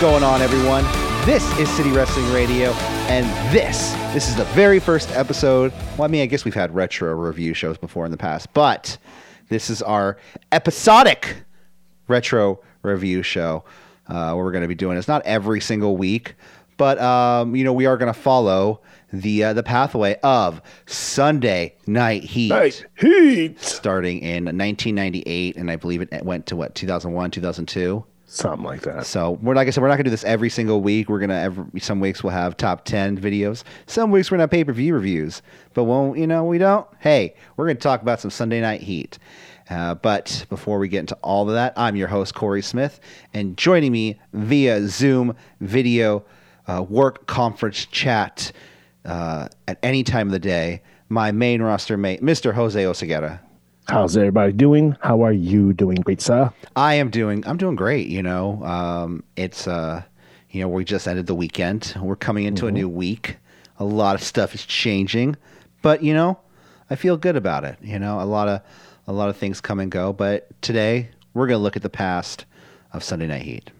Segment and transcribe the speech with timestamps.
[0.00, 0.82] going on, everyone?
[1.26, 2.70] This is City Wrestling Radio,
[3.10, 5.74] and this this is the very first episode.
[5.98, 8.96] Well, I mean, I guess we've had retro review shows before in the past, but
[9.50, 10.16] this is our
[10.52, 11.44] episodic
[12.08, 13.62] retro review show
[14.06, 14.96] uh, where we're going to be doing.
[14.96, 16.34] It's not every single week,
[16.78, 18.80] but um, you know, we are going to follow
[19.12, 22.48] the uh, the pathway of Sunday Night Heat.
[22.48, 23.60] Night Heat.
[23.60, 28.06] Starting in 1998, and I believe it went to what 2001, 2002.
[28.32, 29.06] Something like that.
[29.06, 31.08] So we're like I said, we're not gonna do this every single week.
[31.08, 33.64] We're gonna every some weeks we'll have top ten videos.
[33.86, 35.42] Some weeks we're gonna pay per view reviews.
[35.74, 39.18] But when you know we don't, hey, we're gonna talk about some Sunday Night Heat.
[39.68, 43.00] Uh, but before we get into all of that, I'm your host Corey Smith,
[43.34, 46.24] and joining me via Zoom video
[46.68, 48.52] uh, work conference chat
[49.04, 52.54] uh, at any time of the day, my main roster mate, Mr.
[52.54, 53.40] Jose Oseguera.
[53.90, 54.96] How's everybody doing?
[55.00, 56.52] How are you doing, great sir?
[56.76, 57.44] I am doing.
[57.44, 58.06] I'm doing great.
[58.06, 60.04] You know, um, it's uh,
[60.50, 61.96] you know, we just ended the weekend.
[62.00, 63.38] We're coming into a new week.
[63.80, 65.36] A lot of stuff is changing,
[65.82, 66.38] but you know,
[66.88, 67.78] I feel good about it.
[67.82, 68.60] You know, a lot of
[69.08, 70.12] a lot of things come and go.
[70.12, 72.44] But today we're gonna look at the past
[72.92, 73.70] of Sunday Night Heat.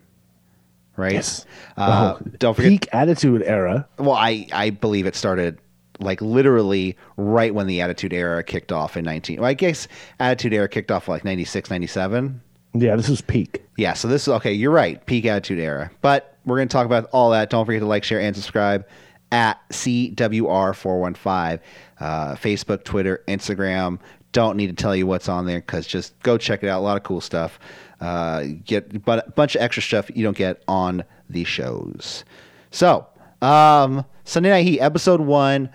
[0.96, 1.12] Right.
[1.12, 1.46] Yes.
[1.76, 1.86] Uh,
[2.18, 2.20] Wow.
[2.40, 2.68] don't forget.
[2.72, 3.86] Peak Attitude Era.
[3.96, 5.58] Well, I I believe it started
[6.00, 9.40] like literally right when the Attitude Era kicked off in 19.
[9.40, 12.40] Well, I guess Attitude Era kicked off like 96, 97.
[12.74, 13.64] Yeah, this is peak.
[13.76, 14.52] Yeah, so this is okay.
[14.52, 15.90] You're right, peak attitude era.
[16.02, 17.50] But we're going to talk about all that.
[17.50, 18.86] Don't forget to like, share, and subscribe
[19.32, 21.60] at CWR415,
[21.98, 23.98] uh, Facebook, Twitter, Instagram.
[24.32, 26.78] Don't need to tell you what's on there because just go check it out.
[26.78, 27.58] A lot of cool stuff.
[28.00, 32.24] Uh, get but a bunch of extra stuff you don't get on the shows.
[32.70, 33.06] So,
[33.42, 35.68] um, Sunday Night Heat, episode one,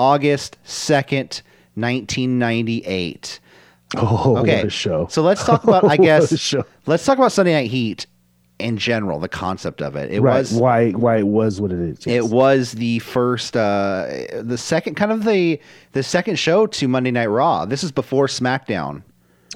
[0.00, 1.42] August 2nd,
[1.74, 3.40] 1998.
[3.96, 4.66] Oh, Okay.
[4.68, 5.06] show.
[5.10, 6.54] So let's talk about, I guess,
[6.86, 8.06] let's talk about Sunday Night Heat
[8.58, 10.10] in general, the concept of it.
[10.10, 10.38] It right.
[10.38, 12.06] was why why it was what it is.
[12.06, 14.06] it was the first uh
[14.42, 15.60] the second kind of the
[15.92, 17.64] the second show to Monday Night Raw.
[17.64, 19.02] This is before SmackDown.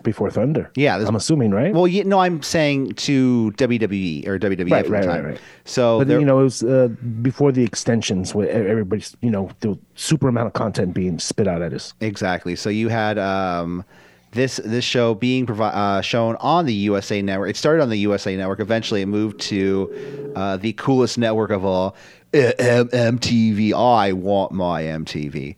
[0.03, 0.71] Before Thunder.
[0.75, 1.72] Yeah, I'm assuming, right?
[1.72, 5.25] Well, you, no, I'm saying to WWE or WWF Right, right, time.
[5.25, 5.41] right, right.
[5.65, 6.88] So but you know, it was uh,
[7.22, 11.62] before the extensions where everybody's, you know, the super amount of content being spit out
[11.62, 11.94] at us.
[12.00, 12.56] Exactly.
[12.56, 13.84] So you had um,
[14.32, 17.50] this this show being provi- uh, shown on the USA Network.
[17.50, 18.61] It started on the USA Network.
[18.61, 21.94] Eventually, it moved to uh, the coolest network of all,
[22.34, 23.72] uh, MTV.
[23.72, 25.55] I want my MTV.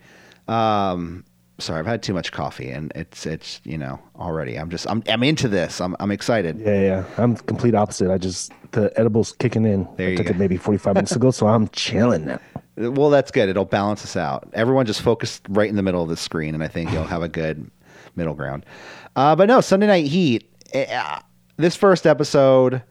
[0.47, 1.25] Um,
[1.59, 4.57] sorry, I've had too much coffee, and it's it's you know already.
[4.59, 5.81] I'm just I'm I'm into this.
[5.81, 6.61] I'm I'm excited.
[6.61, 7.05] Yeah, yeah.
[7.19, 8.11] I'm complete opposite.
[8.11, 9.89] I just the edibles kicking in.
[9.97, 10.31] There I you took go.
[10.31, 12.41] it maybe 45 minutes ago, so I'm chilling now.
[12.79, 13.49] Well, that's good.
[13.49, 14.51] It'll balance us out.
[14.53, 17.23] Everyone just focus right in the middle of the screen, and I think you'll have
[17.23, 17.71] a good
[18.17, 18.67] middle ground.
[19.17, 20.47] Uh, but no, Sunday Night Heat.
[20.75, 21.21] uh,
[21.57, 22.83] this first episode,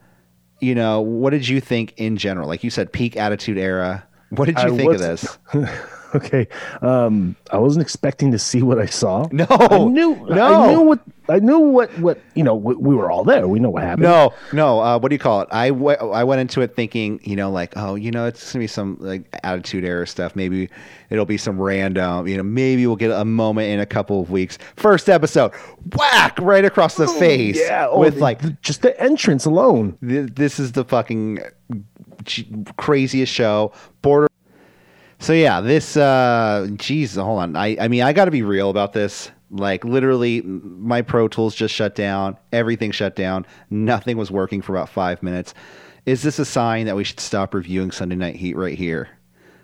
[0.60, 2.48] you know, what did you think in general?
[2.48, 4.04] Like you said, peak Attitude Era.
[4.30, 5.38] What did you I think of this?
[6.14, 6.46] okay.
[6.82, 9.26] Um, I wasn't expecting to see what I saw.
[9.32, 10.14] No, I knew.
[10.28, 10.62] no.
[10.64, 11.00] I knew what.
[11.28, 11.90] I knew what.
[11.98, 12.54] What you know.
[12.54, 13.48] We, we were all there.
[13.48, 14.04] We know what happened.
[14.04, 14.80] No, no.
[14.80, 15.48] Uh, what do you call it?
[15.50, 18.62] I, w- I went into it thinking, you know, like, oh, you know, it's gonna
[18.62, 20.36] be some like Attitude Era stuff.
[20.36, 20.68] Maybe
[21.10, 24.30] it'll be some random, you know, maybe we'll get a moment in a couple of
[24.30, 24.58] weeks.
[24.76, 25.52] First episode,
[25.96, 27.58] whack right across the face.
[27.58, 27.88] Yeah.
[27.90, 29.98] Oh, with the- like, the- just the entrance alone.
[30.06, 31.40] th- this is the fucking
[32.76, 33.72] craziest show.
[34.02, 34.28] Border.
[35.18, 35.96] So yeah, this.
[35.96, 37.56] uh Jeez, hold on.
[37.56, 39.30] I I mean, I got to be real about this.
[39.50, 42.36] Like literally, my Pro Tools just shut down.
[42.52, 43.46] Everything shut down.
[43.70, 45.54] Nothing was working for about five minutes.
[46.04, 49.08] Is this a sign that we should stop reviewing Sunday Night Heat right here,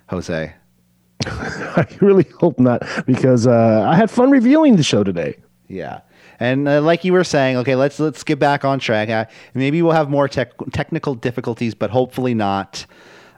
[0.09, 0.53] Jose?
[1.27, 5.37] I really hope not because uh, I had fun reviewing the show today.
[5.69, 6.01] Yeah.
[6.41, 9.09] And uh, like you were saying, okay, let's let's get back on track.
[9.09, 12.85] Uh, maybe we'll have more tech, technical difficulties, but hopefully not.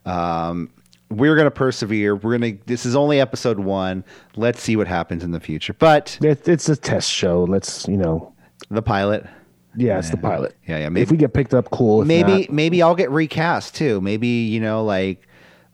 [0.06, 0.70] Um,
[1.14, 2.16] we're gonna persevere.
[2.16, 2.54] We're gonna.
[2.66, 4.04] This is only episode one.
[4.36, 5.75] Let's see what happens in the future.
[5.75, 7.44] But It, it's a test show.
[7.44, 8.32] Let's you know.
[8.70, 9.26] the pilot,
[9.76, 10.56] Yeah, it's the pilot.
[10.66, 12.05] Yeah, yeah, if we get picked up, cool.
[12.05, 14.00] Maybe not, maybe I'll get recast too.
[14.00, 15.26] Maybe you know like.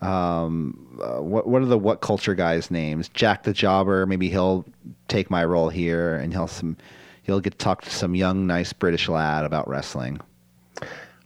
[0.03, 3.11] Um, uh, what what are the what culture guys' names?
[3.11, 4.07] Jack the Jobber.
[4.07, 4.65] Maybe he'll
[5.09, 6.79] take my role here, and he'll some
[7.23, 10.19] he'll get to talk to some young, nice British lad about wrestling.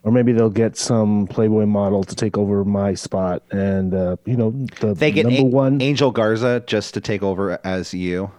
[0.05, 4.37] Or maybe they'll get some Playboy model to take over my spot, and uh, you
[4.37, 5.81] know the They get number A- one.
[5.81, 8.31] Angel Garza just to take over as you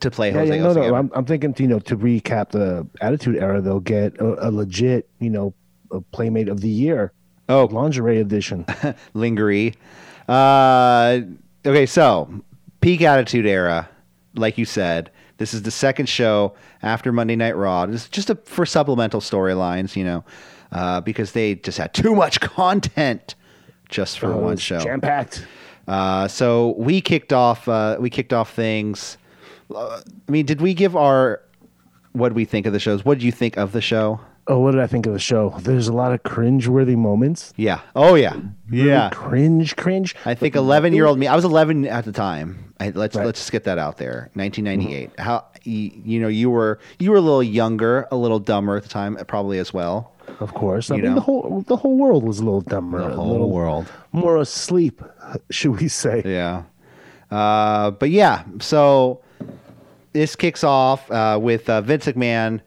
[0.00, 0.48] to play Jose.
[0.48, 0.94] yeah, yeah no, no.
[0.94, 5.08] I'm, I'm thinking, you know, to recap the Attitude Era, they'll get a, a legit,
[5.18, 5.52] you know,
[5.90, 7.12] a Playmate of the Year
[7.48, 8.66] Oh, lingerie edition.
[9.14, 9.74] Lingerie.
[10.28, 11.20] Uh,
[11.64, 12.42] okay, so
[12.80, 13.88] peak Attitude Era,
[14.34, 17.84] like you said, this is the second show after Monday Night Raw.
[17.84, 20.24] Is just a, for supplemental storylines, you know.
[20.72, 23.34] Uh, because they just had too much content
[23.88, 24.80] just for one show.
[24.80, 25.46] Jam packed.
[25.86, 27.66] Uh, so we kicked off.
[27.68, 29.16] Uh, we kicked off things.
[29.74, 31.42] I mean, did we give our
[32.12, 33.04] what did we think of the shows?
[33.04, 34.20] What did you think of the show?
[34.50, 35.54] Oh, what did I think of the show?
[35.60, 37.52] There's a lot of cringe-worthy moments.
[37.56, 37.80] Yeah.
[37.94, 38.34] Oh yeah.
[38.70, 39.10] Really Yeah.
[39.10, 40.16] cringe, cringe.
[40.24, 41.26] I think 11 year old me.
[41.26, 42.72] I was 11 at the time.
[42.80, 43.26] I, let's Right.
[43.26, 44.30] let's just get that out there.
[44.34, 45.20] 1998.
[45.20, 48.82] How you, you know you were you were a little younger, a little dumber at
[48.84, 50.12] the time, probably as well.
[50.40, 51.14] Of course, I You mean know?
[51.16, 53.86] the whole the whole world was a little dumber, The whole little world.
[54.12, 55.02] more asleep,
[55.50, 56.22] should we say?
[56.24, 56.64] Yeah.
[57.30, 59.20] Uh, but yeah, so
[60.12, 62.60] this kicks off uh, with uh, Vince McMahon.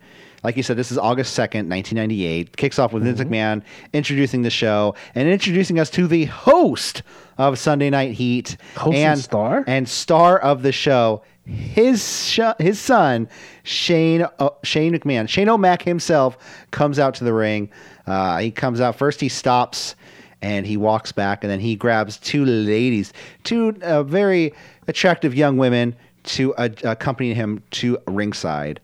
[0.43, 2.57] Like you said, this is August 2nd, 1998.
[2.57, 3.61] Kicks off with Vince McMahon
[3.93, 7.03] introducing the show and introducing us to the host
[7.41, 9.63] of Sunday Night Heat Host and star?
[9.65, 13.27] and star of the show, his sh- his son
[13.63, 15.27] Shane uh, Shane McMahon.
[15.27, 16.37] Shane O'Mac himself
[16.71, 17.69] comes out to the ring.
[18.05, 19.19] Uh, he comes out first.
[19.19, 19.95] He stops
[20.43, 23.13] and he walks back, and then he grabs two ladies,
[23.43, 24.53] two uh, very
[24.87, 28.79] attractive young women, to uh, accompany him to ringside.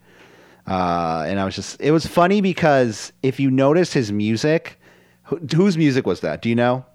[0.68, 4.80] Uh, and I was just, it was funny because if you notice his music,
[5.24, 6.42] who, whose music was that?
[6.42, 6.86] Do you know?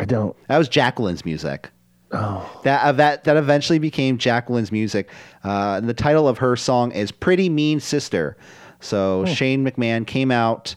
[0.00, 0.36] I don't.
[0.48, 1.70] That was Jacqueline's music.
[2.12, 5.08] Oh, That uh, that that eventually became Jacqueline's music.
[5.44, 8.36] Uh, and the title of her song is "Pretty Mean Sister."
[8.80, 10.74] So Shane McMahon came out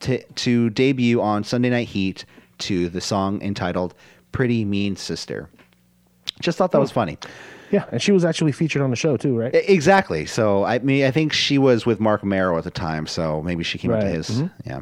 [0.00, 2.24] to to debut on Sunday Night Heat
[2.58, 3.94] to the song entitled
[4.32, 5.50] "Pretty Mean Sister."
[6.40, 7.18] Just thought that was funny.
[7.70, 9.54] yeah, and she was actually featured on the show too, right?
[9.54, 10.24] Exactly.
[10.24, 13.62] So I mean, I think she was with Marc Mero at the time, so maybe
[13.64, 14.14] she came up to Right.
[14.14, 14.42] his.
[14.64, 14.80] Yeah.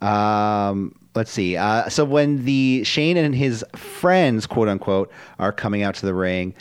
[0.00, 1.56] Um, let's see.
[1.56, 6.14] Uh, so when the Shane and his friends, quote unquote, are coming out to the
[6.14, 6.54] ring,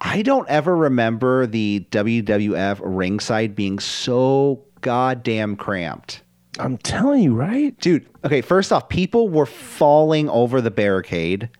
[0.00, 6.22] I don't ever remember the WWF ringside being so goddamn cramped.
[6.58, 7.78] I'm telling you, right?
[7.80, 11.50] Dude, okay, first off, people were falling over the barricade.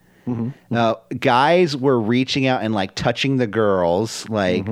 [0.72, 4.28] Uh, guys were reaching out and like touching the girls.
[4.28, 4.66] Like,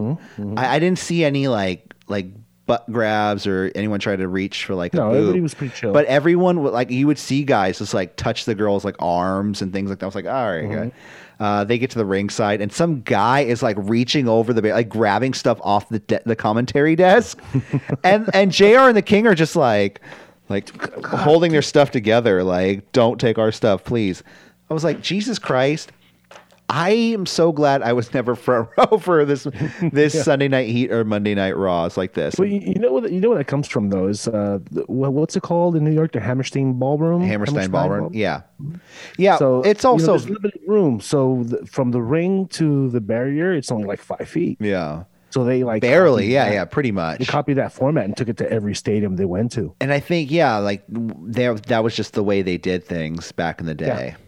[0.59, 2.27] I, I didn't see any like like
[2.67, 5.93] butt grabs or anyone try to reach for like a No, everybody was pretty chill.
[5.93, 9.61] But everyone would like you would see guys just like touch the girls like arms
[9.63, 10.07] and things like that.
[10.07, 10.93] I was like, all right, good.
[11.41, 14.89] Uh, they get to the ringside and some guy is like reaching over the like
[14.89, 17.39] grabbing stuff off the de- the commentary desk,
[18.05, 18.65] and and Jr.
[18.89, 20.01] and the King are just like
[20.49, 20.71] like
[21.05, 24.23] holding their stuff together, like don't take our stuff, please.
[24.71, 25.93] I was like, Jesus Christ.
[26.69, 29.47] I am so glad I was never front row for this
[29.93, 32.35] this Sunday night heat or Monday night Raws like this.
[32.37, 33.13] But you, you know what?
[33.13, 35.93] You know where that comes from though is uh, the- what's it called in New
[35.93, 36.13] York?
[36.13, 37.23] The Hammerstein Ballroom.
[37.23, 38.13] Hammerstein Ballroom.
[38.15, 38.43] Yeah.
[39.19, 39.37] Yeah.
[39.37, 41.01] So it's you know, also there's limited room.
[41.01, 44.59] So the, from the ring to the barrier, it's only like five feet.
[44.61, 45.05] yeah.
[45.31, 46.33] So they like Barely.
[46.33, 47.19] Yeah, that- yeah, pretty much.
[47.19, 49.75] They copied that format and took it to every stadium they went to.
[49.81, 53.59] And I think yeah, like there that was just the way they did things back
[53.61, 54.15] in the day.
[54.17, 54.24] Yeah.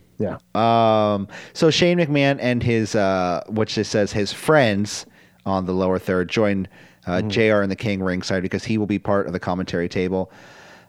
[0.55, 5.07] Um, so Shane McMahon and his, uh, which it says his friends
[5.45, 6.69] on the lower third join
[7.07, 7.29] uh, Mm-hmm.
[7.29, 10.33] JR and the King ringside because he will be part of the commentary table.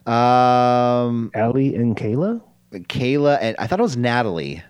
[0.04, 2.42] Um, Allie and Kayla?
[2.72, 4.62] Kayla and I thought it was Natalie.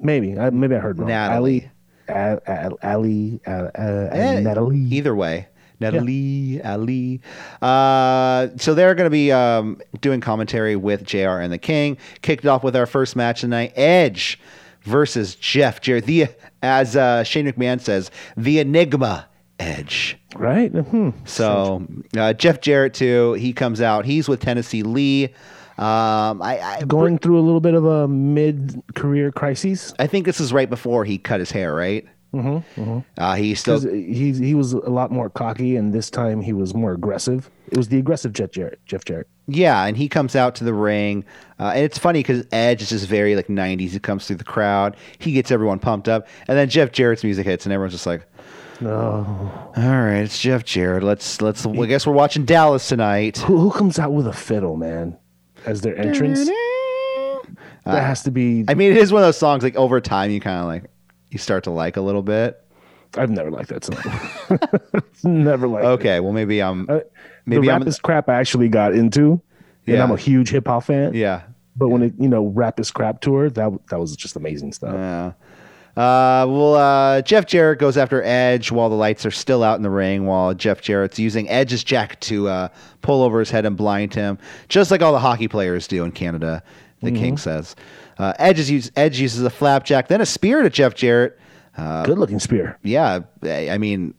[0.00, 0.38] Maybe.
[0.38, 1.08] I, maybe I heard wrong.
[1.08, 1.70] Natalie.
[2.08, 4.78] Allie, uh, Allie, uh, uh, Eh, Natalie.
[4.90, 5.46] Either way.
[5.80, 7.20] Natalie, Ali.
[7.62, 11.98] Uh, so they're going to be um, doing commentary with JR and the King.
[12.22, 14.38] Kicked off with our first match tonight Edge
[14.82, 16.06] versus Jeff Jarrett.
[16.06, 16.28] The,
[16.62, 20.18] as uh, Shane McMahon says, the Enigma Edge.
[20.36, 20.70] Right?
[20.72, 21.10] Hmm.
[21.24, 24.04] So uh, Jeff Jarrett, too, he comes out.
[24.04, 25.34] He's with Tennessee Lee.
[25.78, 29.94] Um, I, I, Going through a little bit of a mid career crisis.
[30.00, 32.04] I think this is right before he cut his hair, right?
[32.34, 36.52] Mm-hmm, Uh, he still he, he was a lot more cocky, and this time he
[36.52, 37.50] was more aggressive.
[37.70, 38.80] It was the aggressive Jeff Jarrett.
[38.84, 39.28] Jeff Jarrett.
[39.46, 41.24] Yeah, and he comes out to the ring,
[41.58, 43.90] uh, and it's funny because Edge is just very like '90s.
[43.90, 47.46] He comes through the crowd, he gets everyone pumped up, and then Jeff Jarrett's music
[47.46, 48.26] hits, and everyone's just like,
[48.82, 49.70] No.
[49.74, 51.02] "All right, it's Jeff Jarrett.
[51.02, 51.64] Let's let's.
[51.64, 55.16] I guess we're watching Dallas tonight." Who, who comes out with a fiddle, man,
[55.64, 56.46] as their entrance?
[57.86, 58.66] That has to be.
[58.68, 60.84] I mean, it is one of those songs like over time you kind of like
[61.30, 62.62] you start to like a little bit.
[63.16, 65.02] I've never liked that song.
[65.24, 65.88] never liked it.
[65.88, 67.00] Okay, well maybe I'm Uh,
[67.46, 69.32] maybe the I'm rap is crap I actually got into,
[69.86, 70.04] and Yeah.
[70.04, 71.14] I'm a huge hip hop fan.
[71.14, 71.42] yeah.
[71.76, 74.94] But when it, you know, rap is crap tour, that that was just amazing stuff.
[74.94, 75.32] Yeah.
[75.96, 79.82] Uh, well, uh, Jeff Jarrett goes after Edge while the lights are still out in
[79.82, 82.68] the ring, while Jeff Jarrett's using Edge's jacket to uh,
[83.02, 86.12] pull over his head and blind him, just like all the hockey players do in
[86.12, 86.62] Canada,
[87.02, 87.74] the King says.
[88.18, 91.38] Uh, Edge, is use, Edge uses a flapjack, then a spear to Jeff Jarrett.
[91.76, 94.12] Uh, Good looking spear, yeah, I I mean,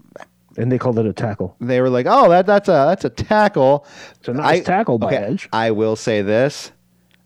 [0.57, 1.57] and they called it a tackle.
[1.59, 3.85] they were like, "Oh, that that's a that's a tackle."
[4.19, 5.49] It's a nice tackle by okay, Edge.
[5.51, 6.71] I will say this: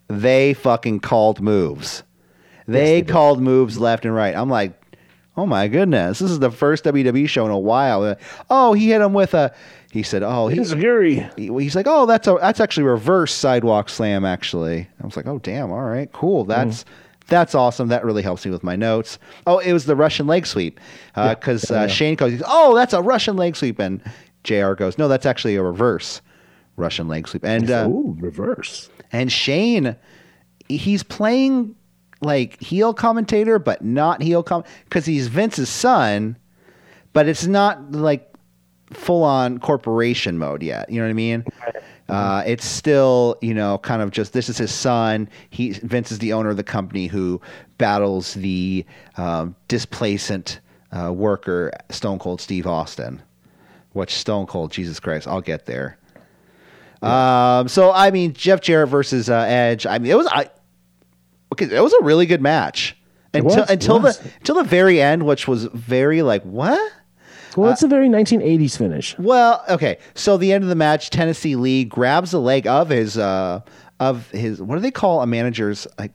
[0.08, 2.02] they fucking called moves.
[2.66, 3.10] They they did.
[3.12, 4.36] called moves left and right.
[4.36, 4.74] I'm like,
[5.38, 8.04] oh my goodness, this is the first WWE show in a while.
[8.04, 8.16] Uh,
[8.50, 9.54] Oh, he hit him with a.
[9.94, 11.30] He said, oh, He's Fury.
[11.38, 14.26] he- he's like, oh, that's a that's actually reverse sidewalk slam.
[14.26, 16.46] Actually, I was like, oh damn, all right, cool.
[16.46, 16.84] That's
[17.28, 17.90] that's awesome.
[17.90, 19.20] That really helps me with my notes.
[19.46, 20.80] Oh, it was the Russian leg sweep
[21.14, 21.88] because Yeah, uh, yeah.
[21.88, 24.02] Shane goes, oh, that's a Russian leg sweep, and
[24.44, 24.74] Jr.
[24.74, 26.22] goes, no, that's actually a reverse
[26.76, 28.90] Russian leg sweep, and uh, Ooh, reverse.
[29.12, 29.96] and Shane,
[30.70, 31.76] he's playing
[32.20, 36.36] like heel commentator, but not heel com because he's Vince's son,
[37.14, 38.33] but it's not like
[38.94, 40.90] full on corporation mode yet.
[40.90, 41.46] You know what I mean?
[42.10, 45.30] Uh, it's still, you know, kind of just this is his son.
[45.50, 47.42] He Vince is the owner of the company who
[47.78, 48.86] battles the
[49.18, 50.60] um, displacent
[50.92, 53.22] uh, worker Stone Cold Steve Austin.
[53.94, 55.98] Which Stone Cold, Jesus Christ, I'll get there.
[57.04, 59.86] Um, so I mean, Jeff Jarrett versus uh, Edge.
[59.86, 60.50] I mean, it was I.
[61.52, 62.98] Okay, it was a really good match
[63.34, 64.18] until was, until was.
[64.18, 66.92] the until the very end, which was very like what?
[67.58, 69.18] Well, it's a very 1980s finish.
[69.20, 69.98] Well, okay.
[70.16, 73.62] So the end of the match, Tennessee Lee grabs the leg of his uh
[74.00, 76.12] of his what do they call a manager's like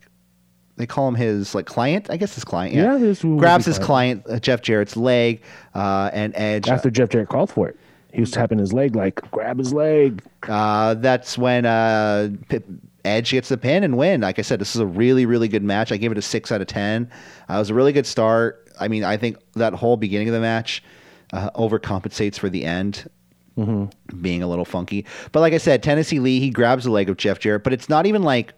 [0.77, 2.75] they call him his like client, I guess his client.
[2.75, 3.87] Yeah, Yeah, would grabs his fine.
[3.87, 5.43] client uh, Jeff Jarrett's leg,
[5.75, 6.69] uh, and Edge.
[6.69, 7.77] After Jeff Jarrett called for it,
[8.13, 10.23] he was tapping his leg like, grab his leg.
[10.49, 12.61] Uh, that's when uh, P-
[13.05, 14.21] Edge gets the pin and win.
[14.21, 15.91] Like I said, this is a really, really good match.
[15.91, 17.11] I gave it a six out of ten.
[17.51, 18.69] Uh, it was a really good start.
[18.79, 20.85] I mean, I think that whole beginning of the match
[21.33, 23.09] uh, overcompensates for the end
[24.23, 25.05] being a little funky.
[25.33, 27.89] But like I said, Tennessee Lee he grabs the leg of Jeff Jarrett, but it's
[27.89, 28.55] not even like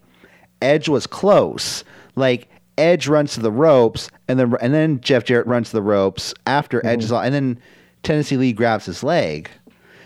[0.61, 1.85] Edge was close.
[2.17, 5.83] Like Edge runs to the ropes, and then and then Jeff Jarrett runs to the
[5.83, 7.59] ropes after Edge is on, and then
[8.03, 9.51] Tennessee Lee grabs his leg.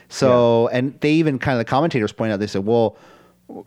[0.08, 2.96] So and they even kind of the commentators point out they said, well,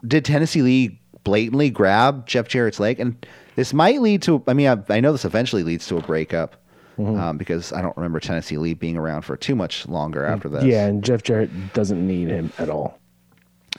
[0.07, 2.99] did Tennessee Lee blatantly grab Jeff Jarrett's leg?
[2.99, 3.25] And
[3.55, 4.41] this might lead to.
[4.47, 6.55] I mean, I, I know this eventually leads to a breakup.
[6.97, 10.63] Um, because I don't remember Tennessee Lee being around for too much longer after this.
[10.63, 12.97] Yeah, and Jeff Jarrett doesn't need him at all.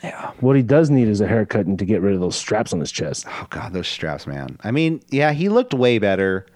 [0.05, 0.31] Yeah.
[0.39, 2.79] What he does need is a haircut and to get rid of those straps on
[2.79, 3.27] his chest.
[3.29, 4.57] Oh God, those straps, man.
[4.63, 6.47] I mean, yeah, he looked way better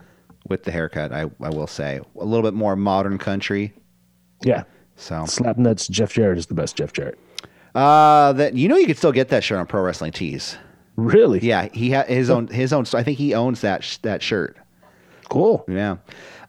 [0.48, 1.12] with the haircut.
[1.12, 3.72] I I will say a little bit more modern country.
[4.44, 4.62] Yeah.
[4.94, 7.18] So, Slap nuts, Jeff Jarrett is the best Jeff Jarrett.
[7.74, 10.56] uh, that you know you could still get that shirt on Pro Wrestling Tees.
[10.94, 11.40] Really?
[11.40, 12.84] Yeah, he had his own his own.
[12.94, 14.56] I think he owns that sh- that shirt.
[15.30, 15.64] Cool.
[15.66, 15.96] Yeah.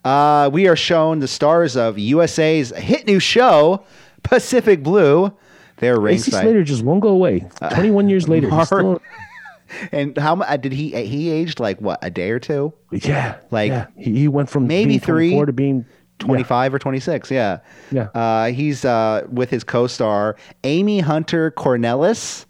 [0.03, 3.83] Uh, we are shown the stars of USA's hit new show,
[4.23, 5.31] Pacific Blue.
[5.77, 6.31] They're AC.
[6.31, 7.45] Slater just won't go away.
[7.71, 8.49] 21 years later.
[8.49, 9.01] He's still,
[9.91, 10.91] And how uh, did he?
[11.05, 13.37] He aged like what a day or two, yeah.
[13.51, 13.87] Like, yeah.
[13.97, 15.85] He, he went from maybe being three, 24 to being
[16.19, 17.31] twenty five or twenty six.
[17.31, 17.59] Yeah.
[17.91, 18.03] Yeah.
[18.13, 22.45] Uh, he's uh, with his co-star Amy Hunter Cornelis,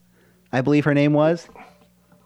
[0.51, 1.47] I believe her name was.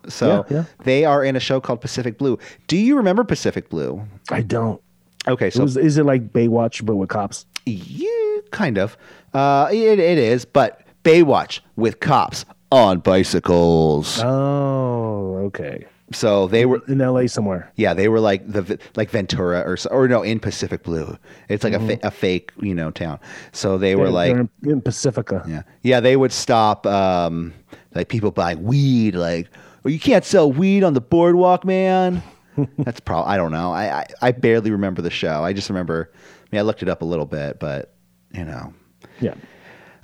[0.10, 0.64] So Yeah, yeah.
[0.84, 2.40] they are in a show called Pacific Blue.
[2.68, 4.02] Do you remember Pacific Blue?
[4.32, 4.82] I don't.
[5.28, 7.46] Okay, So so was, is it like Baywatch but with cops?
[7.66, 8.08] Yeah,
[8.52, 8.98] kind of.
[9.34, 14.20] Uh, it, it is, but Baywatch with cops on bicycles.
[14.24, 15.86] Oh, okay.
[16.14, 17.70] So they were, in LA somewhere.
[17.76, 21.18] yeah, they were like the like Ventura or or no in Pacific Blue.
[21.50, 23.20] It's like a, fa- a fake you know town.
[23.52, 25.44] So they were They're- like, they're in, Pacifica.
[25.46, 27.54] yeah, yeah, they would stop um,
[27.94, 29.16] like people buying weed.
[29.16, 29.50] Like,
[29.84, 32.24] oh, you can't sell weed on the boardwalk, man.
[32.80, 33.72] That's probably I don't know.
[33.72, 35.44] I, I I barely remember the show.
[35.44, 36.12] I just remember.
[36.14, 37.94] I mean, I looked it up a little bit, but
[38.34, 38.74] you know.
[39.20, 39.36] Yeah.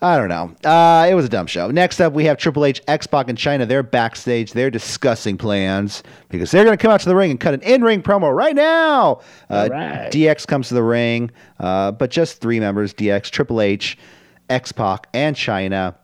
[0.02, 0.54] I don't know.
[0.70, 1.72] Uh, it was a dumb show.
[1.72, 3.66] Next up, we have Triple H, X Pac, and Chyna.
[3.66, 4.52] They're backstage.
[4.52, 7.62] They're discussing plans because they're going to come out to the ring and cut an
[7.62, 9.22] in-ring promo right now.
[9.50, 10.12] Uh, right.
[10.12, 11.32] DX comes to the ring,
[11.62, 13.98] uh, but just three members: DX, Triple H,
[14.50, 15.96] X Pac, and Chyna.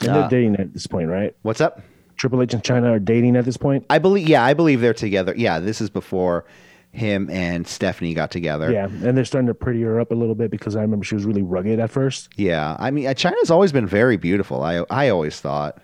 [0.00, 1.36] And Uh, they're dating at this point, right?
[1.42, 1.82] What's up?
[2.20, 3.86] Triple H and Chyna are dating at this point.
[3.88, 4.28] I believe.
[4.28, 5.32] Yeah, I believe they're together.
[5.34, 6.44] Yeah, this is before
[6.92, 8.70] him and Stephanie got together.
[8.70, 11.14] Yeah, and they're starting to pretty her up a little bit because I remember she
[11.14, 12.28] was really rugged at first.
[12.36, 14.62] Yeah, I mean, uh, Chyna's always been very beautiful.
[14.62, 15.78] I I always thought.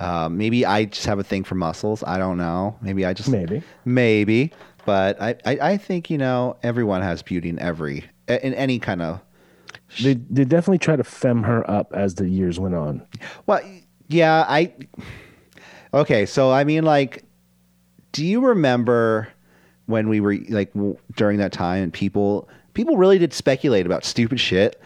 [0.00, 2.02] Um, maybe I just have a thing for muscles.
[2.02, 2.76] I don't know.
[2.80, 3.62] Maybe I just Maybe.
[3.84, 4.52] maybe.
[4.86, 9.02] But I, I, I think you know everyone has beauty in every in any kind
[9.02, 9.20] of.
[10.02, 13.06] They they definitely try to fem her up as the years went on.
[13.46, 13.60] Well,
[14.08, 14.72] yeah, I.
[15.96, 17.24] Okay, so I mean, like,
[18.12, 19.28] do you remember
[19.86, 24.04] when we were like w- during that time and people people really did speculate about
[24.04, 24.80] stupid shit,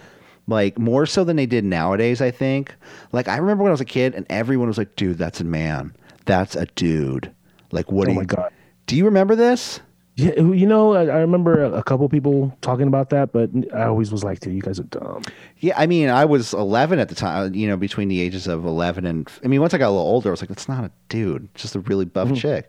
[0.46, 2.20] like more so than they did nowadays.
[2.20, 2.74] I think.
[3.12, 5.44] Like I remember when I was a kid and everyone was like, "Dude, that's a
[5.44, 5.94] man.
[6.26, 7.30] That's a dude."
[7.72, 8.06] Like, what?
[8.06, 8.52] Oh do my you- God.
[8.86, 9.80] Do you remember this?
[10.20, 13.84] Yeah, you know, I, I remember a, a couple people talking about that, but I
[13.84, 15.22] always was like, dude, you guys are dumb.
[15.58, 18.64] Yeah, I mean, I was 11 at the time, you know, between the ages of
[18.64, 20.84] 11 and, I mean, once I got a little older, I was like, that's not
[20.84, 22.68] a dude, it's just a really buff chick.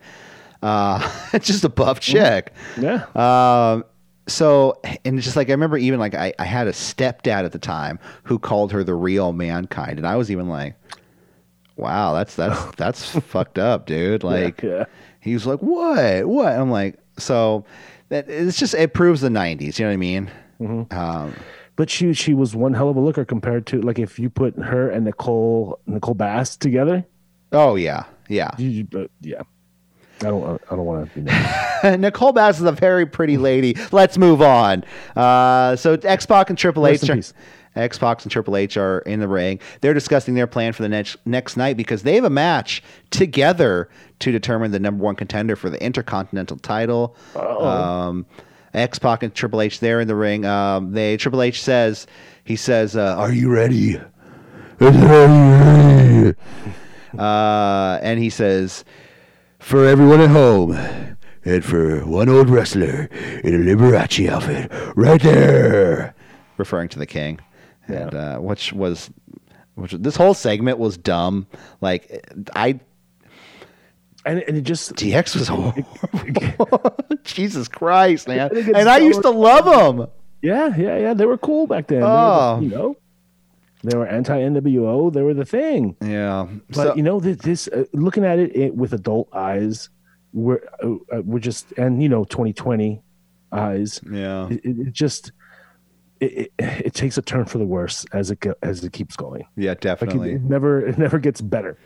[0.61, 0.99] Uh,
[1.39, 2.53] just a buff chick.
[2.79, 3.05] Yeah.
[3.15, 3.83] Um,
[4.27, 7.51] so, and it's just like, I remember even like, I, I had a stepdad at
[7.51, 9.97] the time who called her the real mankind.
[9.97, 10.75] And I was even like,
[11.75, 14.23] wow, that's, that's, that's fucked up, dude.
[14.23, 14.85] Like, yeah.
[15.19, 16.27] he was like, what?
[16.27, 16.53] What?
[16.53, 17.65] I'm like, so
[18.09, 19.79] that it's just, it proves the 90s.
[19.79, 20.31] You know what I mean?
[20.91, 21.33] Um,
[21.77, 24.55] But she she was one hell of a looker compared to like if you put
[24.59, 27.05] her and Nicole Nicole Bass together.
[27.53, 28.03] oh, yeah.
[28.29, 28.51] Yeah.
[28.57, 29.41] You, uh, yeah.
[30.19, 31.97] I don't I don't want to.
[31.97, 33.75] Nicole Bass is a very pretty lady.
[33.91, 34.83] Let's move on.
[35.15, 37.23] Uh, so X Pac and Triple Rest H, in
[37.75, 37.91] are, peace.
[37.91, 39.59] X Pac and Triple H are in the ring.
[39.81, 43.89] They're discussing their plan for the next next night because they have a match together
[44.19, 47.15] to determine the number one contender for the Intercontinental title.
[47.35, 48.25] Um,
[48.73, 50.45] X Pac and Triple H they're in the ring.
[50.45, 52.07] Um, they Triple H says
[52.43, 53.99] he says, uh, "Are you ready?"
[57.17, 58.83] Uh, and he says,
[59.59, 60.71] for everyone at home,
[61.43, 63.09] and for one old wrestler
[63.43, 66.15] in a Liberace outfit, right there,
[66.57, 67.39] referring to the king,
[67.87, 69.09] and uh, which was,
[69.75, 71.47] which this whole segment was dumb.
[71.81, 72.79] Like I
[74.25, 76.95] and and it just DX was horrible.
[77.23, 78.39] Jesus Christ, man!
[78.39, 79.65] I think it's And I used to love
[79.97, 80.07] them.
[80.41, 81.99] yeah yeah yeah they were cool back then.
[81.99, 82.59] They were the- Oh.
[82.61, 82.97] you know,
[83.83, 85.11] they were anti NWO.
[85.11, 85.95] They were the thing.
[86.01, 89.89] Yeah, But so, you know this, this uh, looking at it, it with adult eyes,
[90.33, 93.01] we're uh, uh, we're just and you know 2020
[93.51, 93.99] eyes.
[94.11, 95.31] yeah, it, it just
[96.21, 99.15] it, it, it takes a turn for the worse as it go, as it keeps
[99.15, 99.45] going.
[99.57, 100.31] yeah, Like it, definitely.
[100.33, 101.77] it never it never gets better.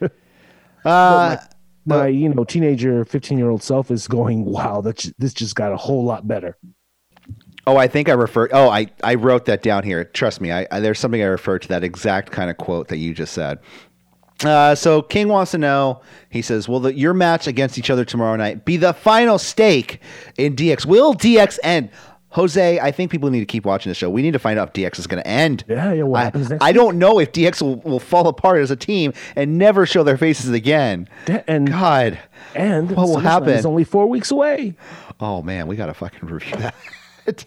[0.84, 1.36] uh,
[1.84, 5.72] My you know teenager 15 year old self is going wow that this just got
[5.72, 6.56] a whole lot better.
[7.66, 8.50] Oh, I think I referred.
[8.52, 10.04] Oh, I, I wrote that down here.
[10.04, 12.98] Trust me, I, I there's something I referred to that exact kind of quote that
[12.98, 13.58] you just said.
[14.44, 16.02] Uh, so King wants to know.
[16.28, 20.00] He says, "Will the, your match against each other tomorrow night be the final stake
[20.36, 20.84] in DX?
[20.84, 21.90] Will DX end?"
[22.34, 24.10] Jose, I think people need to keep watching the show.
[24.10, 25.64] We need to find out if DX is going to end.
[25.68, 26.74] Yeah, yeah, what I, happens next I week?
[26.74, 30.18] don't know if DX will, will fall apart as a team and never show their
[30.18, 31.08] faces again.
[31.46, 32.18] And God.
[32.56, 33.50] and What will happen?
[33.50, 34.74] It's only four weeks away.
[35.20, 36.74] Oh man, we got to fucking review that.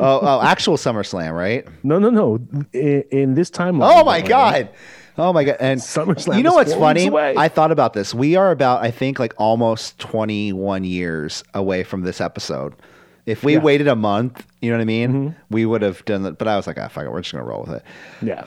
[0.00, 1.64] oh, oh, actual SummerSlam, right?
[1.84, 2.40] No, no, no.
[2.72, 3.88] In, in this timeline.
[3.88, 4.68] Oh my god.
[5.16, 5.58] Oh my god.
[5.60, 7.08] And SummerSlam you know is what's four funny?
[7.08, 8.12] I thought about this.
[8.12, 12.74] We are about I think like almost 21 years away from this episode.
[13.26, 13.60] If we Yeah.
[13.60, 15.34] waited a month, you know what I mean?
[15.50, 16.38] We would have done that.
[16.38, 17.10] But I was like, ah, fuck it.
[17.12, 17.82] We're just going to roll with it.
[18.22, 18.44] Yeah.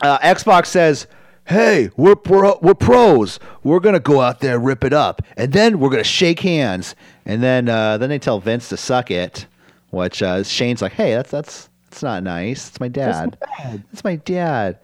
[0.00, 1.06] Uh, X Pac says,
[1.46, 3.40] "Hey, we're pro- we're pros.
[3.64, 6.94] We're gonna go out there, rip it up, and then we're gonna shake hands."
[7.26, 9.46] And then uh, then they tell Vince to suck it,
[9.90, 12.68] which uh, Shane's like, "Hey, that's that's that's not nice.
[12.68, 13.36] It's my dad.
[13.90, 14.78] That's my dad."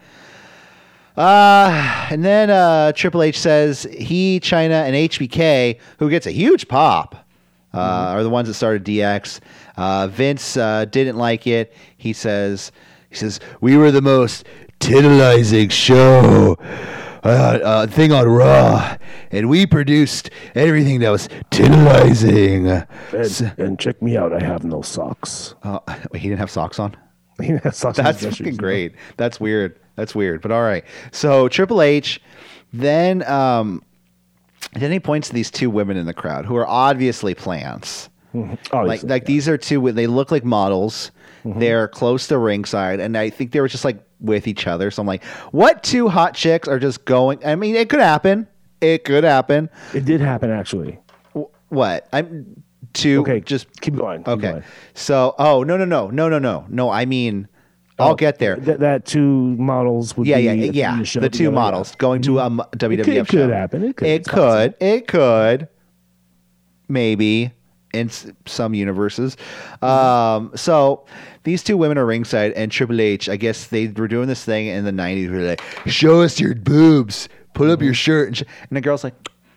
[1.17, 6.67] Uh, and then uh, Triple H says he, Chyna, and HBK, who gets a huge
[6.67, 7.24] pop,
[7.75, 9.41] uh, are the ones that started DX.
[9.77, 11.75] Uh, Vince uh, didn't like it.
[11.97, 12.73] He says,
[13.11, 14.47] he says we were the most
[14.81, 16.57] tantalizing show
[17.25, 18.97] uh, uh, thing on Raw,
[19.31, 22.69] and we produced everything that was tantalizing.
[22.69, 24.33] And, and check me out.
[24.33, 25.55] I have no socks.
[25.63, 25.79] Uh,
[26.13, 26.95] wait, he didn't have socks on.
[27.43, 28.95] He has socks on his That's fucking great.
[29.17, 29.81] That's weird.
[29.97, 30.41] That's weird.
[30.41, 30.85] But all right.
[31.11, 32.21] So Triple H,
[32.73, 33.83] then um,
[34.75, 38.09] then he points to these two women in the crowd who are obviously plants.
[38.73, 39.93] Like like these are two.
[39.93, 41.13] They look like models.
[41.45, 41.61] Mm-hmm.
[41.61, 44.91] They're close to ringside, and I think they were just like with each other.
[44.91, 47.45] So I'm like, what two hot chicks are just going?
[47.47, 48.49] I mean, it could happen.
[48.81, 49.71] It could happen.
[49.95, 50.99] it did happen actually.
[51.37, 52.09] Wh- What?
[52.13, 53.21] I'm two.
[53.21, 54.21] Okay, just keep going.
[54.25, 54.51] keep okay.
[54.51, 54.65] going.
[54.95, 56.91] So, oh no no no no no no no.
[56.91, 57.47] I mean,
[57.99, 58.57] I'll Oh, get there.
[58.57, 59.21] That, that two
[59.57, 60.53] models would Yeah, be yeah,
[60.99, 61.03] yeah.
[61.05, 63.01] show The two models going to a m- WWF Mm-hmm.
[63.01, 63.47] It could- it show.
[63.47, 63.85] could happen.
[63.85, 64.09] It could.
[64.09, 64.75] It could.
[64.81, 65.69] It could.
[66.89, 67.53] Maybe
[67.93, 69.37] in s- some universes.
[69.81, 71.05] Um, so
[71.45, 73.29] these two women are ringside, and Triple H.
[73.29, 75.31] I guess they were doing this thing in the '90s.
[75.31, 77.29] Where they're like, "Show us your boobs.
[77.55, 79.15] Pull up your shirt." And, sh- and the girl's like,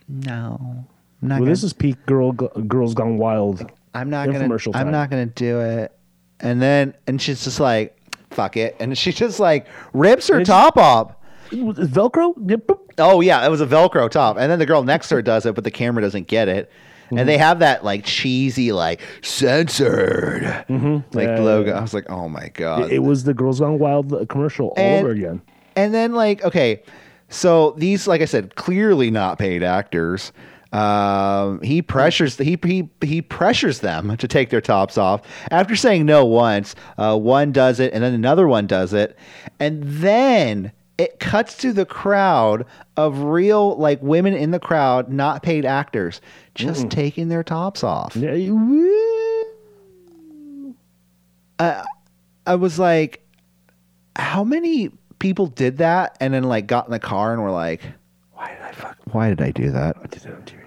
[0.07, 0.57] "No,
[1.21, 3.69] I'm not Well, gonna this is peak girl girls gone wild.
[3.93, 4.57] I'm not gonna.
[4.73, 5.91] I'm not gonna do it.
[6.39, 7.97] And then, and she's just like,
[8.37, 11.13] "Fuck it," and she just like rips her top off.
[11.51, 12.33] Velcro.
[12.97, 15.45] Oh yeah, it was a Velcro top, and then the girl next to her does
[15.45, 16.71] it, but the camera doesn't get it.
[17.09, 21.17] And they have that like cheesy, like censored, like Mm-hmm.
[21.19, 21.69] Yeah, logo.
[21.71, 22.83] yeah, I was like, oh my god.
[22.85, 25.41] It, it was the girls gone wild commercial all And- over again.
[25.77, 26.81] And then like, okay,
[27.29, 30.31] so these, like I said, clearly not paid actors.
[30.73, 35.21] Um, he pressures he, he he pressures them to take their tops off.
[35.51, 39.17] After saying no once, uh, one does it, and then another one does it,
[39.59, 42.65] and then it cuts to the crowd
[42.97, 46.19] of real like women in the crowd, not paid actors,
[46.55, 48.15] just taking their tops off.
[48.15, 49.15] You-
[52.45, 53.25] I was like,
[54.15, 57.81] how many people did that and then like got in the car and were like,
[58.37, 58.97] why did I fuck?
[59.11, 59.97] Why did I do that?
[59.97, 60.59] I did that on TV.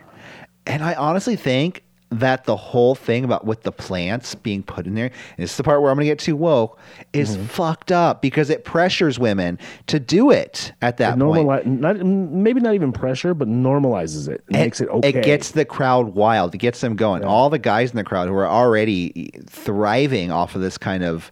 [0.66, 4.94] And I honestly think that the whole thing about with the plants being put in
[4.94, 6.80] there, and this is the part where I'm going to get too woke,
[7.12, 9.56] is fucked up because it pressures women
[9.86, 11.46] to do it at that point.
[11.46, 14.42] Normali- not maybe not even pressure, but normalizes it.
[14.48, 15.08] It makes it okay.
[15.10, 16.52] It gets the crowd wild.
[16.52, 17.22] It gets them going.
[17.22, 21.30] All the guys in the crowd who are already thriving off of this kind of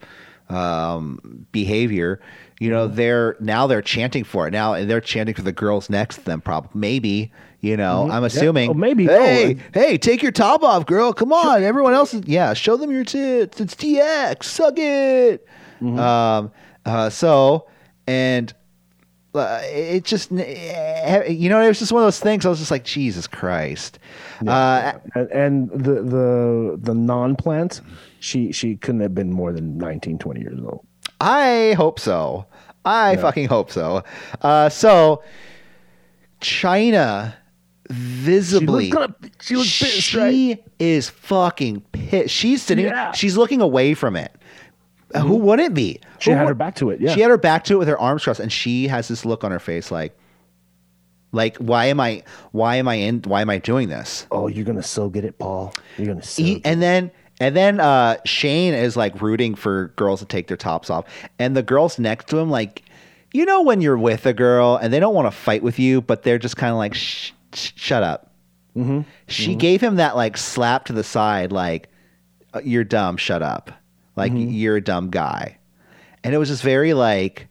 [0.49, 2.21] um, behavior,
[2.61, 4.51] you know, they're now they're chanting for it.
[4.51, 6.41] Now and they're chanting for the girls next to them.
[6.41, 7.33] Probably, maybe.
[7.61, 8.71] You know, I'm assuming.
[8.71, 9.07] Oh, maybe.
[9.07, 11.13] Hey, No, hey, take your top off, girl.
[11.13, 11.65] Come on.
[11.65, 12.23] Everyone else is.
[12.25, 13.61] Yeah, show them your tits.
[13.61, 14.45] It's DX.
[14.45, 15.47] Suck it.
[15.81, 16.53] Um.
[16.85, 17.11] Uh.
[17.11, 17.67] So
[18.07, 18.55] and
[19.35, 22.59] uh, it just eh, you know it was just one of those things i was
[22.59, 23.99] just like jesus christ
[24.47, 27.81] uh, and, and the the the non-plant,
[28.21, 30.87] she she couldn't have been more than 19, 20 years old.
[31.21, 32.47] I hope so
[32.85, 34.03] i fucking hope so
[34.41, 35.23] uh, so
[36.41, 37.35] Chyna
[37.91, 40.65] visibly She kinda- she pissed, she right?
[40.79, 43.13] is fucking pissed she's sitting Yeah.
[43.13, 44.33] she's looking away from it
[45.15, 47.15] Uh, who wouldn't be She Who had would- her back to it, yeah.
[47.15, 49.43] she had her back to it with her arms crossed and she has this look
[49.43, 50.17] on her face like
[51.33, 54.65] like why am i why am i in why am i doing this Oh, you're
[54.65, 55.75] gonna so get it, Paul.
[55.99, 56.43] You're gonna so.
[56.43, 60.57] Get and then and then uh, Shane is like rooting for girls to take their
[60.57, 61.05] tops off,
[61.39, 62.83] and the girls next to him, like,
[63.33, 66.01] you know, when you're with a girl and they don't want to fight with you,
[66.01, 68.33] but they're just kind of like, shh, shut up.
[68.77, 69.03] Mm-hmm.
[69.27, 71.89] She gave him that like slap to the side, like,
[72.55, 73.71] "Uh, you're dumb, shut up,
[74.17, 74.51] like Mm-hmm.
[74.51, 75.59] you're a dumb guy,
[76.25, 77.47] and it was just very like.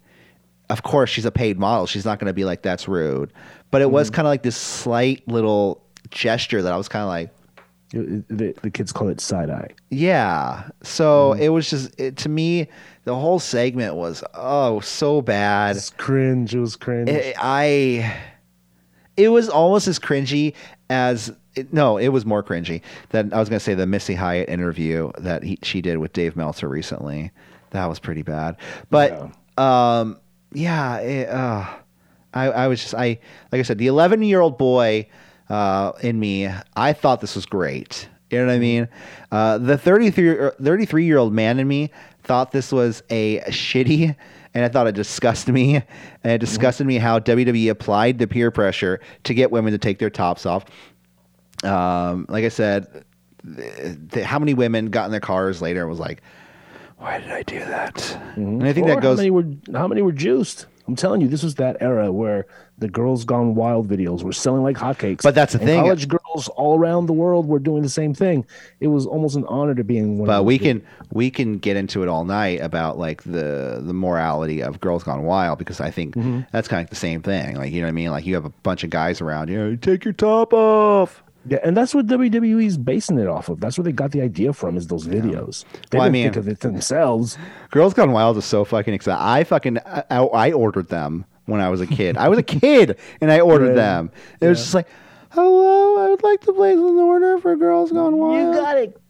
[0.69, 1.85] Of course, she's a paid model.
[1.87, 3.31] She's not going to be like that's rude,
[3.71, 3.93] but it Mm-hmm.
[3.93, 7.29] was kind of like this slight little gesture that I was kind of like,
[7.89, 9.69] the, the kids call it side eye.
[9.89, 10.69] yeah.
[10.83, 11.41] So Mm-hmm.
[11.43, 12.67] it was just it, to me,
[13.05, 15.77] the whole segment was oh so bad.
[15.77, 16.53] It's cringe.
[16.53, 17.09] It was cringe.
[17.09, 18.13] It, I,
[19.15, 20.53] it was almost as cringy
[20.89, 24.47] as it, no, it was more cringy than I was gonna say the Missy Hyatt
[24.49, 27.31] interview that he, she did with Dave Meltzer recently.
[27.71, 28.57] That was pretty bad.
[28.89, 30.19] But um,
[30.53, 31.65] yeah, it, uh,
[32.33, 33.19] I, I was just I
[33.51, 35.07] like I said, the 11 year old boy
[35.49, 38.09] uh, in me, I thought this was great.
[38.29, 38.87] You know what I mean?
[39.31, 41.91] Uh, the 33 33 year old man in me
[42.23, 44.15] thought this was a shitty,
[44.53, 45.75] and I thought it disgusted me.
[45.75, 49.99] And it disgusted me how WWE applied the peer pressure to get women to take
[49.99, 50.65] their tops off.
[51.63, 53.05] Um, like I said,
[53.55, 56.21] th- th- how many women got in their cars later and was like,
[56.97, 59.17] "Why did I do that?" And I think Or that goes.
[59.17, 60.65] How many were how many were juiced?
[60.87, 62.45] I'm telling you, this was that era where
[62.77, 65.21] the Girls Gone Wild videos were selling like hotcakes.
[65.23, 65.81] But that's the And thing.
[65.83, 68.45] College girls all around the world were doing the same thing.
[68.79, 70.27] It was almost an honor to be in one.
[70.27, 74.61] but we can we can get into it all night about like the the morality
[74.63, 76.41] of girls gone wild because I think Mm-hmm.
[76.51, 77.55] that's kind of the same thing.
[77.57, 78.11] Like you know what I mean?
[78.11, 81.23] Like you have a bunch of guys around, you know, take your top off.
[81.49, 83.59] Yeah, and that's what WWE's basing it off of.
[83.59, 84.75] That's where they got the idea from.
[84.77, 85.63] Is those videos?
[85.91, 87.37] They Well, I didn't mean- think of it themselves.
[87.71, 89.21] Girls Gone Wild is so fucking exciting.
[89.25, 92.17] I fucking I, I ordered them when I was a kid.
[92.17, 93.75] I was a kid and I ordered Right.
[93.75, 94.11] them.
[94.41, 94.87] It was just like,
[95.29, 98.35] hello, I would like to place an order for Girls Gone Wild.
[98.55, 99.01] You got it.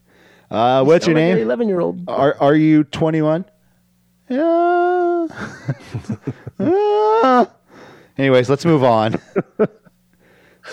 [0.52, 1.38] Uh, what's your name?
[1.39, 2.08] Eleven year old.
[2.08, 3.45] Are are you 21?
[4.30, 5.28] Yeah.
[6.60, 7.52] Ah.
[8.17, 9.15] Anyways, let's move on.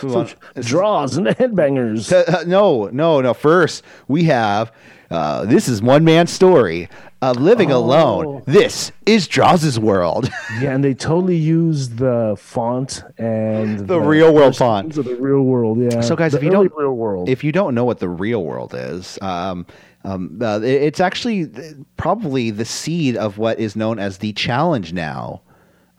[0.03, 0.37] Move.
[0.61, 2.13] Droz and the headbangers.
[2.13, 3.35] Uh, no, no, no.
[3.35, 4.73] First, we have
[5.11, 6.89] uh, this is one man's story
[7.23, 8.43] of living alone.
[8.47, 10.29] This is Jaws' world.
[10.61, 14.97] Yeah, and they totally used the font and The real world font.
[14.97, 15.79] of the real world.
[15.81, 16.01] Yeah.
[16.01, 18.45] So, guys, The if you don't- real world, if you don't know what the real
[18.45, 19.67] world is, um,
[20.05, 21.51] um, uh, it's actually
[21.97, 25.41] probably the seed of what is known as the challenge now.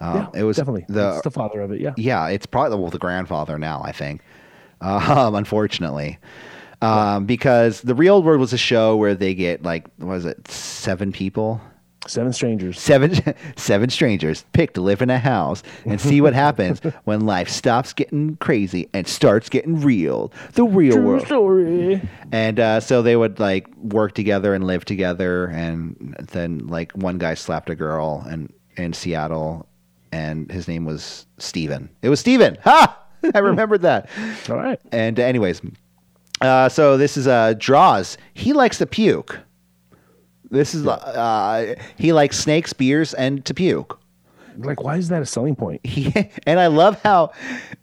[0.05, 1.81] Um, yeah, it was definitely the It's the father of it.
[1.81, 1.93] Yeah.
[1.97, 4.21] yeah, it's probably well, the grandfather now, I think.
[4.81, 6.19] Um, unfortunately,
[6.81, 10.47] um, because the real world was a show where they get like, what was it,
[10.49, 11.61] seven people,
[12.07, 12.79] Seven strangers.
[12.79, 13.15] seven,
[13.55, 17.93] seven strangers picked to live in a house and see what happens when life stops
[17.93, 20.31] getting crazy and starts getting real.
[20.53, 21.25] The real True world.
[21.25, 22.01] story.
[22.31, 27.17] And uh, so they would like work together and live together, and then like one
[27.17, 29.67] guy slapped a girl and in Seattle,
[30.15, 31.89] and his name was Steven.
[32.01, 32.57] It was Steven.
[32.63, 33.01] Ha!
[33.33, 34.07] I remembered that.
[34.49, 34.79] All right.
[34.91, 35.59] And anyways,
[36.41, 38.17] uh, so this is uh, Droz.
[38.35, 39.39] He likes to puke.
[40.51, 43.99] This is uh, he likes snakes, beers, and to puke.
[44.57, 45.81] Like, why is that a selling point?
[45.85, 46.13] He,
[46.45, 47.31] and I love how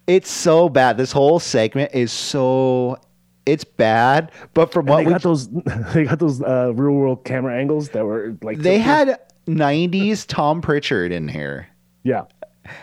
[0.07, 0.97] it's so bad.
[0.97, 2.97] This whole segment is so
[3.45, 4.31] it's bad.
[4.53, 5.49] But from And what they we, got those,
[5.93, 10.61] they got those uh, real world camera angles that were like they had '90s Tom
[10.61, 11.67] Prichard in here.
[12.03, 12.23] Yeah.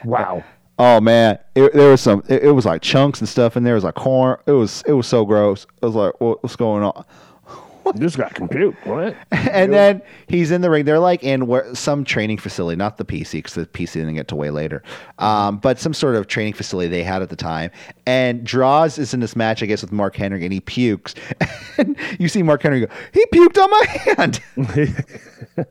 [0.04, 0.44] Wow.
[0.78, 2.22] Oh man, it, there was some.
[2.28, 3.74] It, it was like chunks and stuff in there.
[3.74, 4.38] It was like corn.
[4.46, 5.66] It was it was so gross.
[5.82, 7.04] I was like, what, what's going on?
[7.94, 8.74] This got compute.
[8.84, 9.16] What?
[9.32, 10.84] And then he's in the ring.
[10.84, 14.28] They're like in where, some training facility, not the PC, because the PC didn't get
[14.28, 14.82] to way later,
[15.18, 17.70] um, but some sort of training facility they had at the time.
[18.06, 21.14] And Droz is in this match, I guess, with Mark Henry, and he pukes.
[21.78, 23.86] and you see Mark Henry go, he puked on my
[25.56, 25.66] hand.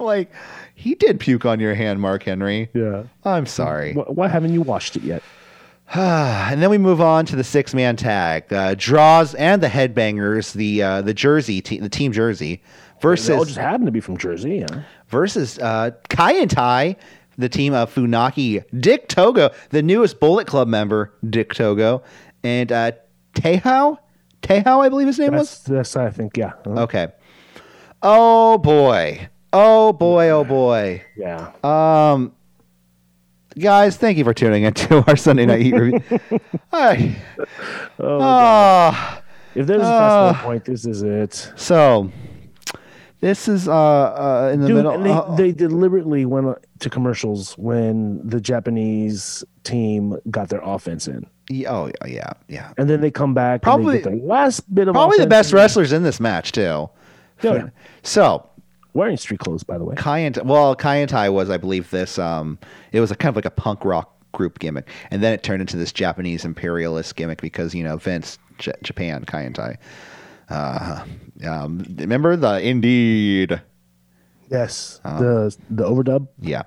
[0.00, 0.32] Like,
[0.74, 2.70] he did puke on your hand, Mark Henry.
[2.74, 3.04] yeah.
[3.24, 3.92] I'm sorry.
[3.92, 5.22] Why, why haven't you washed it yet?
[5.94, 8.50] and then we move on to the six man tag.
[8.52, 13.00] Uh, Droz and the headbangers, the uh, the jersey, te- the team jersey, They all
[13.02, 14.58] versus just happened to be from Jersey.
[14.68, 14.82] Yeah.
[15.08, 16.96] versus uh, Kai En Tai,
[17.38, 22.02] the team of Funaki, Dick Togo, the newest Bullet Club member, Dick Togo,
[22.42, 22.92] and uh.
[23.34, 23.98] Teioh,
[24.84, 25.60] I believe his name was.
[25.62, 26.36] That's, that's I think.
[26.36, 26.52] Yeah.
[26.66, 27.08] Uh, Okay.
[28.02, 29.28] Oh boy.
[29.52, 30.28] Oh boy.
[30.30, 31.02] Oh boy.
[31.16, 31.52] Yeah.
[31.64, 32.32] Um,
[33.58, 36.00] guys, thank you for tuning into our Sunday Night review.
[36.72, 37.16] Hi.
[37.98, 39.22] Oh, Ah.
[39.54, 41.52] if there's a uh, festival point, this is it.
[41.56, 42.10] So,
[43.20, 44.98] this is uh, uh in the Dude, middle.
[45.00, 51.26] they, uh, they deliberately went to commercials when the Japanese team got their offense in.
[51.68, 52.72] oh yeah, yeah.
[52.78, 55.26] And then they come back Probably- and they get the last bit of Probably the
[55.26, 55.56] best in.
[55.56, 56.88] wrestlers in this match too.
[57.42, 57.68] Yeah.
[58.02, 58.48] So
[58.92, 59.94] Wearing street clothes, by the way.
[59.96, 62.18] Kai and well, Kai En Tai was, I believe, this.
[62.18, 62.58] Um,
[62.92, 65.60] it was a kind of like a punk rock group gimmick, and then it turned
[65.60, 69.78] into this Japanese imperialist gimmick because you know Vince, J- Japan, Kai En Tai.
[70.48, 71.04] Uh,
[71.46, 73.60] um, remember the Indeed.
[74.50, 75.00] Yes.
[75.04, 75.20] Uh-huh.
[75.20, 76.26] the the overdub.
[76.40, 76.62] Yeah.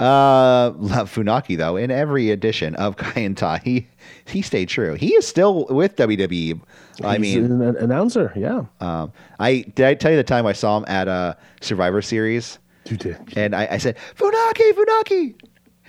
[0.00, 1.76] Uh, love Funaki though.
[1.76, 3.86] In every edition of Kai En Tai, he
[4.24, 4.94] he stayed true.
[4.94, 6.60] He is still with WWE.
[7.02, 8.32] I He's mean, an announcer.
[8.36, 8.64] Yeah.
[8.80, 12.58] um, I did I tell you the time I saw him at a Survivor Series,
[12.86, 13.16] You did.
[13.36, 15.34] and I, I said Funaki, Funaki,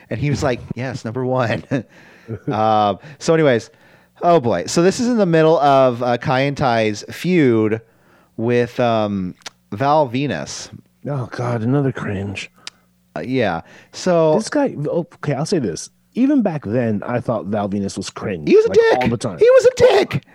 [0.10, 1.64] and he was like, "Yes, number one."
[2.52, 3.70] um, so, anyways,
[4.22, 4.66] oh boy.
[4.68, 7.82] So this is in the middle of uh, Kai En Tai's feud
[8.38, 9.34] with um,
[9.72, 10.70] Val Venis.
[11.08, 12.52] Oh God, another cringe.
[13.16, 13.62] Uh, yeah.
[13.94, 14.76] So This guy.
[14.78, 15.90] Okay, I'll say this.
[16.14, 18.48] Even back then, I thought Val Venis was cringe.
[18.50, 19.38] He was a like, dick all the time.
[19.40, 20.26] He was a dick.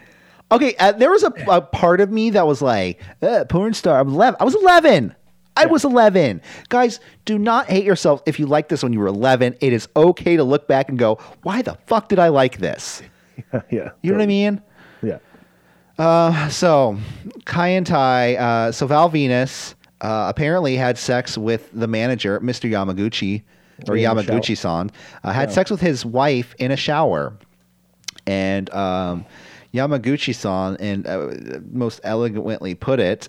[0.52, 3.98] Okay, uh, there was a, a part of me that was like, uh, porn star.
[3.98, 4.37] I'm 11.
[4.40, 5.14] I was 11.
[5.57, 6.42] I was 11.
[6.68, 9.57] Guys, do not hate yourself if you like this when you were 11.
[9.61, 13.02] It is okay to look back and go, why the fuck did I like this?
[13.70, 13.90] yeah.
[14.02, 14.62] You know what I mean?
[15.02, 16.48] Yeah.
[16.48, 16.98] So,
[17.44, 22.68] Kai En Tai, uh, so Val Venis uh, apparently had sex with the manager, Mr.
[22.68, 23.42] Yamaguchi,
[23.88, 24.90] or Yamaguchi san,
[25.22, 27.37] uh, had sex with his wife in a shower.
[28.26, 29.24] And um,
[29.74, 31.30] Yamaguchi san, and uh,
[31.70, 33.28] most elegantly put it,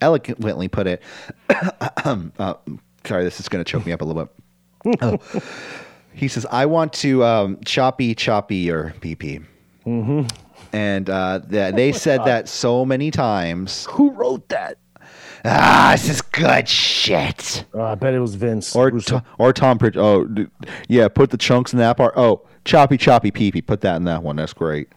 [0.00, 1.02] elegantly put it,
[1.48, 2.54] uh,
[3.04, 4.98] sorry, this is going to choke me up a little bit.
[5.02, 5.18] Oh.
[6.12, 9.44] He says, I want to um, choppy, choppy your PP.
[9.86, 10.26] Mm-hmm.
[10.72, 13.86] And uh, th- they said that so many times.
[13.92, 14.78] Who wrote that?
[15.44, 17.64] Ah, this is good shit.
[17.72, 18.76] Oh, I bet it was Vince.
[18.76, 19.20] Or Russo.
[19.20, 19.96] to, or Tom Pritch.
[19.96, 20.48] Oh, d-
[20.88, 21.08] yeah.
[21.08, 22.12] Put the chunks in that part.
[22.16, 23.62] Oh, choppy choppy pee pee.
[23.62, 24.36] Put that in that one.
[24.36, 24.88] That's great.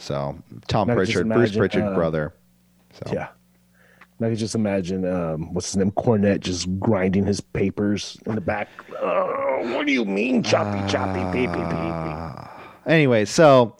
[0.00, 0.36] So
[0.66, 2.34] Tom just Prichard, Bruce imagine, Prichard uh, brother.
[2.92, 3.28] So Yeah.
[4.22, 8.40] I could just imagine um, what's his name, Cornette, just grinding his papers in the
[8.40, 8.68] back.
[9.00, 13.76] Oh, what do you mean, choppy, choppy, pee, pee, pee, anyway, so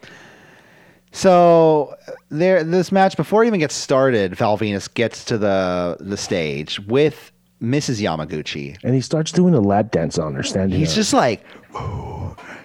[1.12, 1.94] so
[2.30, 6.80] there this match before it even gets started, Val Venis gets to the the stage
[6.80, 8.01] with Mrs.
[8.01, 8.79] Yamaguchi.
[8.83, 10.94] And he starts doing a lap dance on her, standing He's up.
[10.96, 11.44] just like,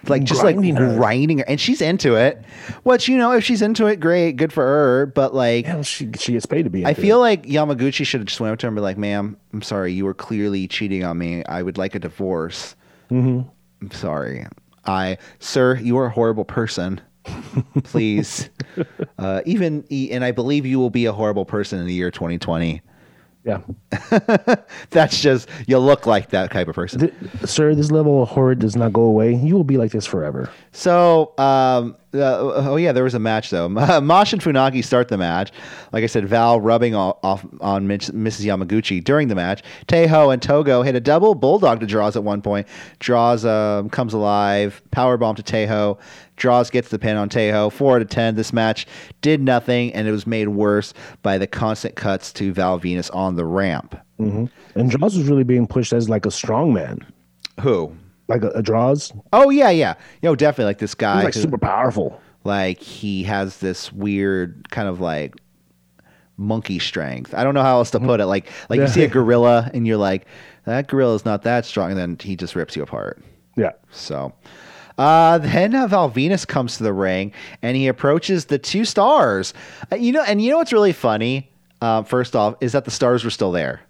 [0.08, 0.96] like just Grinding like her.
[0.96, 2.42] grinding her, and she's into it.
[2.84, 5.06] Which you know, if she's into it, great, good for her.
[5.06, 7.20] But like, Hell, she, she gets paid to be I feel it.
[7.20, 9.92] like Yamaguchi should have just went up to her and be like, "Ma'am, I'm sorry,
[9.92, 11.44] you were clearly cheating on me.
[11.44, 12.74] I would like a divorce.
[13.10, 13.48] Mm-hmm.
[13.82, 14.46] I'm sorry.
[14.86, 17.00] I, sir, you are a horrible person.
[17.82, 18.48] Please,
[19.18, 22.80] uh, even and I believe you will be a horrible person in the year 2020.
[23.46, 23.60] Yeah.
[24.90, 27.00] That's just you look like that type of person.
[27.00, 29.34] Th- sir, this level of horror does not go away.
[29.34, 30.50] You will be like this forever.
[30.72, 33.68] So um, Uh, oh yeah, there was a match though.
[34.00, 35.52] Mosh and Funaki start the match.
[35.92, 38.44] Like I said, Val rubbing off, off on Mrs.
[38.44, 39.62] Yamaguchi during the match.
[39.86, 42.66] Teioh and Togo hit a double bulldog to Droz at one point.
[42.98, 44.82] Droz um, comes alive.
[44.90, 45.98] Power bomb to Teioh.
[46.36, 47.72] Droz gets the pin on Teioh.
[47.72, 48.34] Four out of ten.
[48.34, 48.86] This match
[49.22, 53.36] did nothing, and it was made worse by the constant cuts to Val Venis on
[53.36, 53.98] the ramp.
[54.20, 54.46] Mm-hmm.
[54.78, 57.04] And Droz was really being pushed as like a strong man,
[57.60, 57.94] Who?
[58.28, 59.12] like a, a Droz.
[59.32, 59.94] Oh yeah, yeah.
[60.22, 61.16] Yo, definitely like this guy.
[61.16, 62.20] He's like who- super powerful.
[62.44, 65.34] like he has this weird kind of like
[66.36, 67.32] monkey strength.
[67.34, 68.26] I don't know how else to put it.
[68.26, 70.26] Like like you see a gorilla and you're like,
[70.64, 73.22] that gorilla's not that strong, and then he just rips you apart.
[73.56, 73.72] Yeah.
[73.90, 74.32] So
[74.98, 77.32] uh, then uh, Val Venis comes to the ring
[77.62, 79.54] and he approaches the two stars.
[79.92, 81.50] Uh, you know, and you know what's really funny?
[81.80, 83.82] Uh, first off, is that the stars were still there.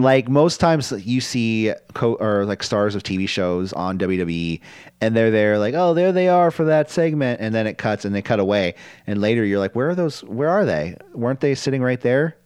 [0.00, 4.58] Like most times, you see co- or like stars of TV shows on WWE,
[5.02, 8.06] and they're there, like, oh, there they are for that segment, and then it cuts
[8.06, 8.74] and they cut away,
[9.06, 10.24] and later you're like, where are those?
[10.24, 10.96] Where are they?
[11.12, 12.36] Weren't they sitting right there?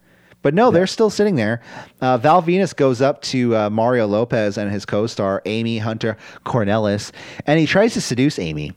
[0.43, 1.61] But no, they're still sitting there.
[2.01, 7.13] Uh, Val Venis goes up to uh, Mario Lopez and his co-star Amy Hunter Cornelis,
[7.47, 8.73] and he tries to seduce Amy.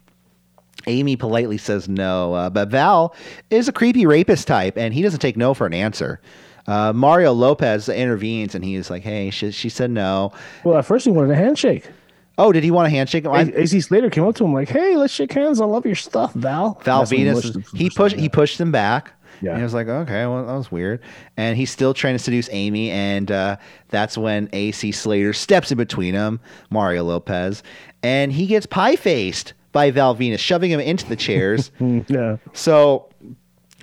[0.88, 3.15] Amy politely says no, uh, but Val
[3.49, 6.19] is a creepy rapist type, and he doesn't take no for an answer.
[6.67, 10.32] Uh, Mario Lopez intervenes, and he is like, "Hey, she, she said no."
[10.63, 11.89] Well, at first he wanted a handshake.
[12.38, 13.26] Oh, did he want a handshake?
[13.26, 15.62] A- AC Slater came up to him like, "Hey, let's shake hands.
[15.62, 19.13] I love your stuff, Val." Val Venis, he pushed he pushed him back.
[19.43, 19.49] Yeah.
[19.51, 21.01] And he was like, okay, well, that was weird.
[21.38, 23.58] And he's still trying to seduce Amy, and uh,
[23.89, 27.62] that's when AC Slater steps in between him, Mario Lopez,
[28.01, 31.71] and he gets pie faced by Val Venis, shoving him into the chairs.
[32.08, 32.38] Yeah.
[32.53, 33.10] so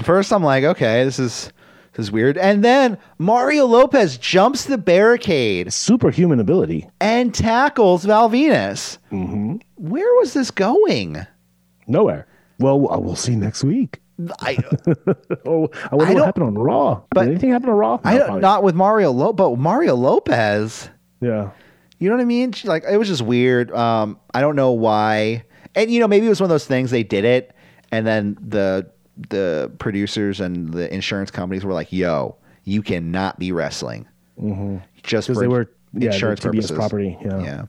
[0.03, 1.53] first, I'm like, okay, this is
[1.94, 2.38] this is weird.
[2.38, 6.88] And then Mario Lopez jumps the barricade Superhuman ability.
[7.01, 8.99] and tackles Val Venis.
[9.11, 9.57] Mm-hmm.
[9.77, 11.27] Where was this going?
[11.88, 12.27] Nowhere.
[12.61, 14.01] Well, we'll see next week.
[14.40, 14.56] I,
[15.46, 17.02] Oh, I I wonder what happened on Raw.
[17.11, 18.00] but- Did anything happen on Raw?
[18.04, 20.88] I don't, not with Mario Lo, but Mario Lopez.
[21.20, 21.50] Yeah.
[21.98, 22.52] You know what I mean?
[22.52, 23.70] She- Like it was just weird.
[23.72, 25.44] Um, I don't know why.
[25.74, 27.54] And you know, maybe it was one of those things they did it,
[27.92, 28.90] and then the
[29.28, 34.06] the producers and the insurance companies were like, "Yo, you cannot be wrestling
[35.02, 37.16] just Because they were yeah, insurance purposes." property.
[37.24, 37.42] Yeah.
[37.42, 37.62] Yeah.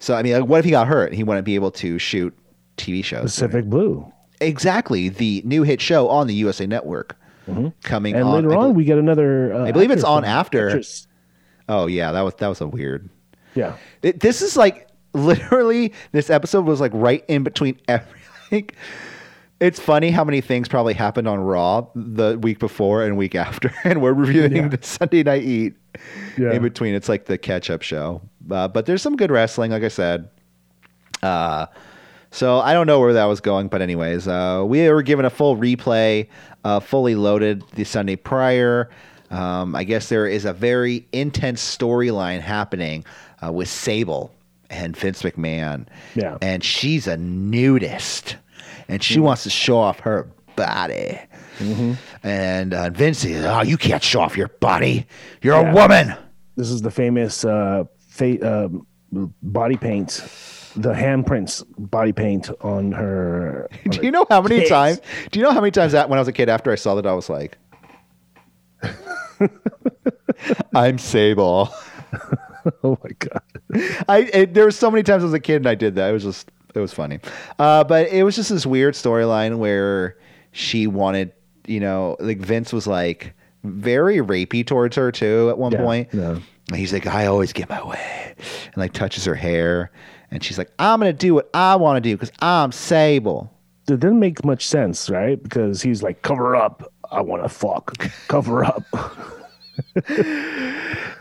[0.00, 1.12] So I mean, like, what if he got hurt?
[1.12, 2.36] He wouldn't be able to shoot
[2.78, 3.22] TV shows.
[3.22, 4.10] Pacific Blue.
[4.40, 7.16] Exactly, the new hit show on the USA Network
[7.82, 8.34] coming And on.
[8.34, 9.54] later on, we get another.
[9.54, 10.68] Uh, I believe it's on after.
[10.68, 11.06] actress.
[11.68, 13.08] oh yeah, that was that was a weird.
[13.54, 13.76] Yeah.
[14.02, 18.70] It, this is like literally this episode was like right in between everything.
[19.58, 23.72] It's funny how many things probably happened on Raw the week before and week after,
[23.84, 24.68] and we're reviewing Yeah.
[24.68, 25.74] the Sunday Night Heat
[26.36, 26.52] Yeah.
[26.52, 26.94] in between.
[26.94, 28.20] It's like the catch-up show,
[28.50, 30.28] uh, but there's some good wrestling, like I said.
[31.22, 31.66] Uh,
[32.36, 35.30] so I don't know where that was going, but anyways, uh, we were given a
[35.30, 36.28] full replay,
[36.64, 38.90] uh, fully loaded the Sunday prior.
[39.30, 43.04] Um, I guess there is a very intense storyline happening
[43.44, 44.32] uh, with Sable
[44.70, 45.86] and Vince McMahon.
[46.14, 46.38] Yeah.
[46.42, 48.36] and she's a nudist,
[48.88, 51.18] and she wants to show off her body.
[52.22, 55.06] And uh, Vince is, oh, you can't show off your body.
[55.42, 55.70] You're Yeah.
[55.70, 56.14] a woman.
[56.56, 58.86] This is the famous uh, fa- um
[59.42, 60.10] body paint,
[60.76, 63.68] the handprints body paint on her.
[63.84, 65.00] on Do you know how many times?
[65.30, 66.94] Do you know how many times that when I was a kid after I saw
[66.96, 67.58] that I was like,
[70.74, 71.70] "I'm Sable."
[72.82, 73.42] Oh my god!
[74.08, 76.10] I it, there were so many times as a kid and I did that.
[76.10, 77.20] It was just it was funny,
[77.58, 80.16] uh, but it was just this weird storyline where
[80.52, 81.32] she wanted,
[81.66, 83.34] you know, like Vince was like
[83.64, 86.08] very rapey towards her too at one Yeah, point.
[86.12, 86.38] yeah.
[86.68, 89.92] And He's like, I always get my way, and like touches her hair,
[90.30, 93.52] and she's like, I'm gonna do what I want to do because I'm Sable.
[93.88, 95.40] It didn't make much sense, right?
[95.40, 97.96] Because he's like, "Cover up, I want to fuck.
[98.28, 98.84] Cover up."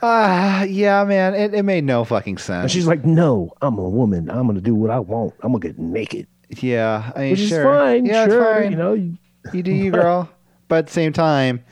[0.02, 2.64] Ah, yeah, man, it, it made no fucking sense.
[2.64, 4.30] And she's like, "No, I'm a woman.
[4.30, 5.34] I'm gonna do what I want.
[5.42, 6.28] I'm gonna get naked."
[6.62, 7.60] yeah, I mean, Which sure.
[7.62, 8.06] is fine.
[8.06, 8.72] Yeah, sure, it's fine.
[8.72, 8.94] you know.
[8.94, 9.18] you-
[9.54, 10.28] you do you, girl.
[10.68, 11.64] but at the same time,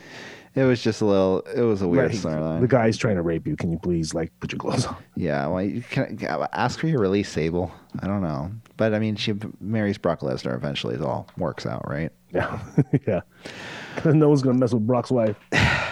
[0.55, 1.39] it was just a little.
[1.55, 2.61] It was a weird Right, storyline.
[2.61, 3.55] The guy's trying to rape you.
[3.55, 4.95] Can you please like put your clothes on?
[5.15, 6.17] Yeah, well, you can
[6.53, 7.71] ask for your release, Sable.
[7.99, 10.95] I don't know, but I mean, she marries Brock Lesnar eventually.
[10.95, 12.11] It all works out, right?
[12.33, 12.59] Yeah,
[13.07, 13.21] yeah.
[14.05, 15.37] no one's gonna mess with Brock's wife.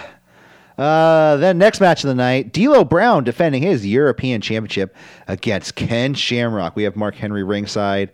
[0.78, 4.96] Uh, then next match of the night, D'Lo Brown defending his European Championship
[5.28, 6.74] against Ken Shamrock.
[6.74, 8.10] We have Mark Henry ringside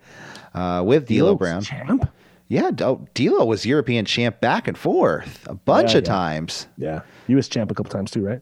[0.55, 1.63] uh, with D'Lo Brown.
[1.63, 2.11] champ.
[2.49, 6.09] Yeah, D- D'Lo was European champ back and forth a bunch Yeah, of yeah.
[6.13, 6.67] times.
[6.79, 7.49] Yeah, U.S.
[7.49, 8.41] champ a couple times too, right?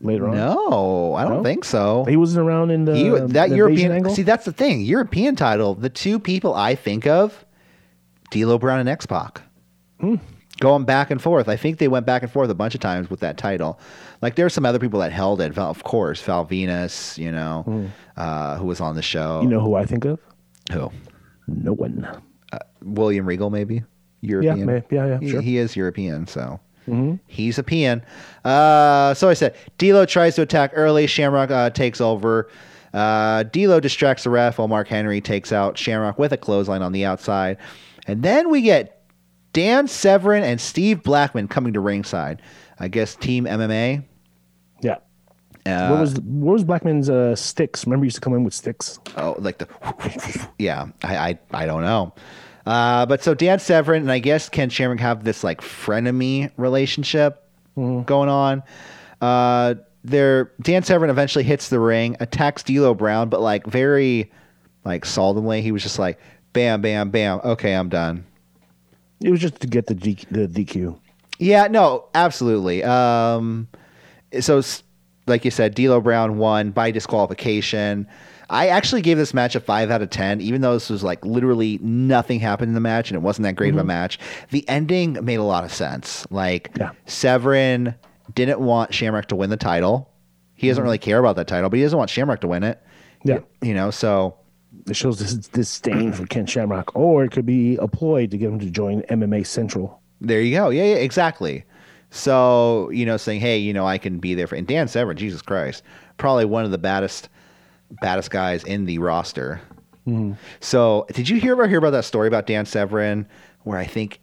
[0.00, 0.36] later on.
[0.36, 1.42] No, I don't No?
[1.44, 2.04] think so.
[2.08, 4.12] He wasn't around in the He- that the European angle.
[4.12, 4.80] see that's the thing.
[4.80, 5.74] European title.
[5.76, 7.44] The two people I think of,
[8.32, 9.42] D'Lo Brown and X Pac,
[10.00, 10.16] Hmm.
[10.60, 11.48] going back and forth.
[11.48, 13.78] I think they went back and forth a bunch of times with that title.
[14.22, 15.56] Like there's some other people that held it.
[15.56, 19.38] Of course, Val Venis, you know, uh, who was on the show.
[19.38, 19.44] Hmm.
[19.44, 20.18] you know who I think of?
[20.72, 20.90] who?
[21.46, 22.06] No one.
[22.82, 23.82] William Regal, maybe
[24.20, 24.58] European.
[24.58, 25.40] Yeah, may- yeah, yeah, He, sure.
[25.40, 26.60] he is European, so
[27.26, 28.02] he's a peon.
[28.44, 31.06] Uh, so I said, D'Lo tries to attack early.
[31.06, 32.48] Shamrock uh, takes over.
[32.94, 36.92] Uh, D'Lo distracts the ref while Mark Henry takes out Shamrock with a clothesline on
[36.92, 37.58] the outside,
[38.06, 39.04] and then we get
[39.52, 42.40] Dan Severn and Steve Blackman coming to ringside.
[42.78, 44.04] I guess Team MMA.
[44.80, 44.96] Yeah.
[45.66, 47.84] Uh, what was what was Blackman's uh, sticks?
[47.86, 48.98] Remember, he used to come in with sticks.
[49.16, 49.68] Oh, like the
[50.58, 50.86] yeah.
[51.02, 52.14] I I, I don't know.
[52.66, 57.42] Uh, but so Dan Severn and I guess Ken Shamrock have this like frenemy relationship
[57.74, 58.62] going on.
[59.20, 64.30] Uh, there, Dan Severn eventually hits the ring, attacks D'Lo Brown, but like very
[64.84, 65.62] like solemnly.
[65.62, 66.18] He was just like,
[66.52, 67.40] "Bam, bam, bam.
[67.44, 68.24] Okay, I'm done."
[69.22, 70.98] It was just to get the the DQ.
[71.38, 72.82] Yeah, no, absolutely.
[72.84, 73.68] Um,
[74.40, 74.60] so,
[75.28, 78.06] like you said, D'Lo Brown won by disqualification.
[78.50, 81.24] I actually gave this match a five out of ten, even though this was like
[81.24, 83.88] literally nothing happened in the match and it wasn't that great of a mm-hmm.
[83.88, 84.18] match.
[84.50, 86.26] The ending made a lot of sense.
[86.30, 86.92] Like Yeah.
[87.06, 87.94] Severn
[88.34, 90.10] didn't want Shamrock to win the title.
[90.54, 90.86] He doesn't mm-hmm.
[90.86, 92.82] really care about that title, but he doesn't want Shamrock to win it.
[93.24, 93.40] Yeah.
[93.62, 94.36] You know, so
[94.86, 98.48] It shows this disdain for Ken Shamrock, or it could be a ploy to get
[98.48, 100.00] him to join MMA Central.
[100.20, 100.70] There you go.
[100.70, 101.64] Yeah, yeah, exactly.
[102.10, 105.16] So, you know, saying, hey, you know, I can be there for and Dan Severn,
[105.16, 105.82] Jesus Christ,
[106.16, 107.28] probably one of the baddest
[108.00, 109.60] baddest guys in the roster.
[110.06, 110.32] Mm-hmm.
[110.60, 113.26] So, did you hear about hear about that story about Dan Severn
[113.64, 114.20] where I think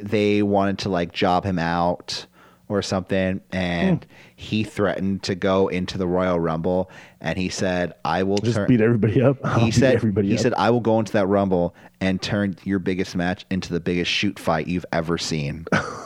[0.00, 2.26] they wanted to like job him out
[2.68, 4.10] or something and hmm.
[4.34, 8.68] he threatened to go into the Royal Rumble and he said, "I will Just turn
[8.68, 9.38] beat everybody up.
[9.44, 10.40] I'll he said everybody he up.
[10.40, 14.10] said I will go into that rumble and turn your biggest match into the biggest
[14.10, 15.66] shoot fight you've ever seen.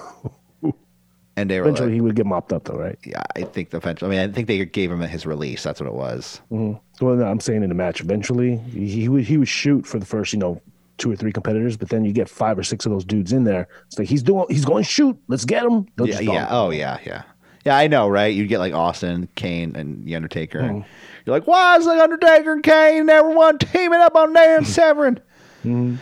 [1.40, 2.98] and they were eventually like, he would get mopped up, though, right?
[3.04, 4.08] yeah, I think eventually.
[4.08, 5.62] I mean, I think they gave him his release.
[5.62, 6.40] That's what it was.
[6.50, 9.98] Well, no, I'm saying in the match, eventually he, he would he would shoot for
[9.98, 10.60] the first, you know,
[10.98, 13.44] two or three competitors, but then you get five or six of those dudes in
[13.44, 13.66] there.
[13.86, 15.18] It's like he's doing, he's going to shoot.
[15.26, 15.86] Let's get him.
[15.96, 16.48] They'll Yeah, yeah.
[16.50, 17.22] Oh, yeah, yeah.
[17.64, 18.34] Yeah, I know, right?
[18.34, 20.60] You'd get like Austin, Kane, and The Undertaker.
[20.60, 20.76] Mm-hmm.
[20.76, 20.84] And
[21.24, 25.20] you're like, why is The Undertaker and Kane and everyone teaming up on Dan Severn?
[25.64, 25.96] Mm-hmm.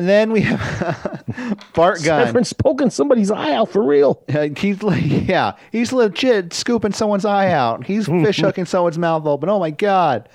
[0.00, 1.22] And then we have
[1.74, 2.28] Bart Gunn.
[2.28, 4.24] Severn's poking somebody's eye out for real.
[4.32, 7.84] Uh, he's like, yeah, he's legit scooping someone's eye out.
[7.84, 9.50] He's fish hooking someone's mouth open.
[9.50, 10.26] Oh my god!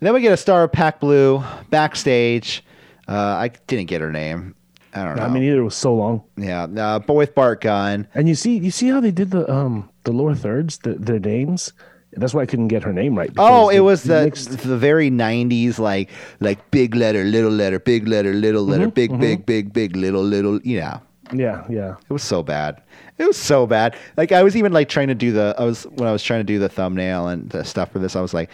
[0.00, 2.64] And then we get a star of Pac Blue backstage.
[3.06, 4.56] Uh, I didn't get her name.
[4.92, 5.22] I don't know.
[5.22, 6.24] I mean, either was so long.
[6.36, 8.08] yeah, uh, but with Bart Gunn.
[8.16, 11.20] And you see, you see how they did the um the lower thirds, the, their
[11.20, 11.72] names.
[12.14, 13.30] That's why I couldn't get her name right.
[13.38, 16.10] Oh, it was the mixed- the very '90s, like
[16.40, 19.20] like big letter, little letter, big letter, little letter, mm-hmm, big, mm-hmm.
[19.20, 20.60] big, big, big, little, little.
[20.62, 20.98] Yeah,
[21.32, 21.96] yeah, yeah.
[22.08, 22.82] It was so bad.
[23.18, 23.96] It was so bad.
[24.16, 26.40] Like I was even like trying to do the I was when I was trying
[26.40, 28.14] to do the thumbnail and the stuff for this.
[28.16, 28.50] I was like,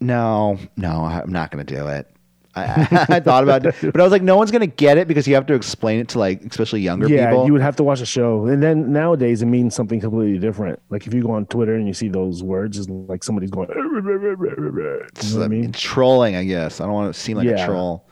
[0.00, 2.10] no, no, I'm not going to do it.
[2.56, 5.06] I, I, thought about it, but I was like, no one's going to get it
[5.06, 7.46] because you have to explain it to like especially younger Yeah, people.
[7.46, 10.80] you would have to watch a show, and then nowadays it means something completely different.
[10.88, 13.68] Like if you go on Twitter and you see those words, it's like somebody's going.
[13.68, 15.72] You know I mean?
[15.72, 16.80] trolling, I guess.
[16.80, 18.08] I don't want to seem like a troll.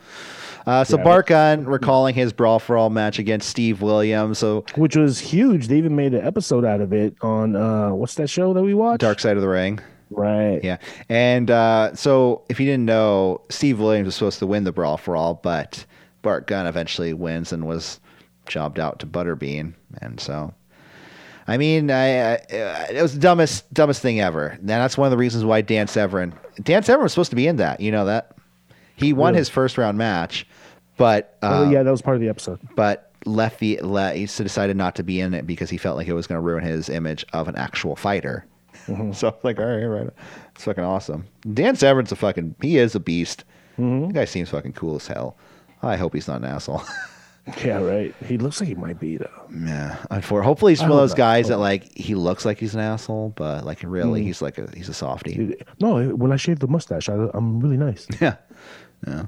[0.65, 1.03] Uh, so Yeah.
[1.03, 4.39] Bart Gunn recalling his brawl for all match against Steve Williams.
[4.39, 5.67] So Which was huge.
[5.67, 8.73] They even made an episode out of it on uh what's that show that we
[8.73, 9.01] watched?
[9.01, 9.79] Dark Side of the Ring.
[10.09, 10.59] Right.
[10.63, 10.77] Yeah.
[11.09, 14.97] And uh, so, if you didn't know, Steve Williams was supposed to win the Brawl
[14.97, 15.85] for All, but
[16.21, 17.99] Bart Gunn eventually wins and was
[18.47, 19.73] jobbed out to Butterbean.
[20.01, 20.53] And so,
[21.47, 22.37] I mean, I, I,
[22.91, 24.47] it was the dumbest, dumbest thing ever.
[24.49, 27.47] And that's one of the reasons why Dan Severn, Dan Severn was supposed to be
[27.47, 27.79] in that.
[27.81, 28.35] You know that?
[28.95, 29.39] He won Really?
[29.39, 30.47] his first round match,
[30.97, 32.59] but uh, Oh, yeah, that was part of the episode.
[32.75, 36.07] but left the le- he decided not to be in it because he felt like
[36.07, 38.45] it was going to ruin his image of an actual fighter.
[39.13, 40.09] So I was like, all right, right,
[40.53, 41.25] it's fucking awesome.
[41.53, 43.43] Dan Severn's a fucking he is a beast.
[43.77, 45.35] The guy seems fucking cool as hell.
[45.81, 46.81] I hope he's not an asshole.
[47.63, 48.15] Yeah, right.
[48.25, 49.29] He looks like he might be though.
[49.55, 51.17] yeah, for hopefully he's one of those not.
[51.17, 54.67] guys that like he looks like he's an asshole, but like really he's like a
[54.75, 55.55] he's a softie.
[55.79, 58.07] No, when I shave the mustache, I, I'm really nice.
[58.19, 58.37] Yeah,
[59.05, 59.25] yeah.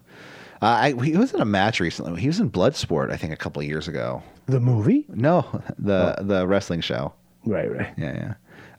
[0.59, 2.19] Uh, I, he was in a match recently.
[2.19, 4.23] He was in Bloodsport, I think, a couple of years ago.
[4.47, 5.05] The movie?
[5.09, 7.13] No, the the wrestling show.
[7.45, 7.93] Right, right.
[7.97, 8.33] Yeah, yeah.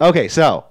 [0.07, 0.65] Okay, so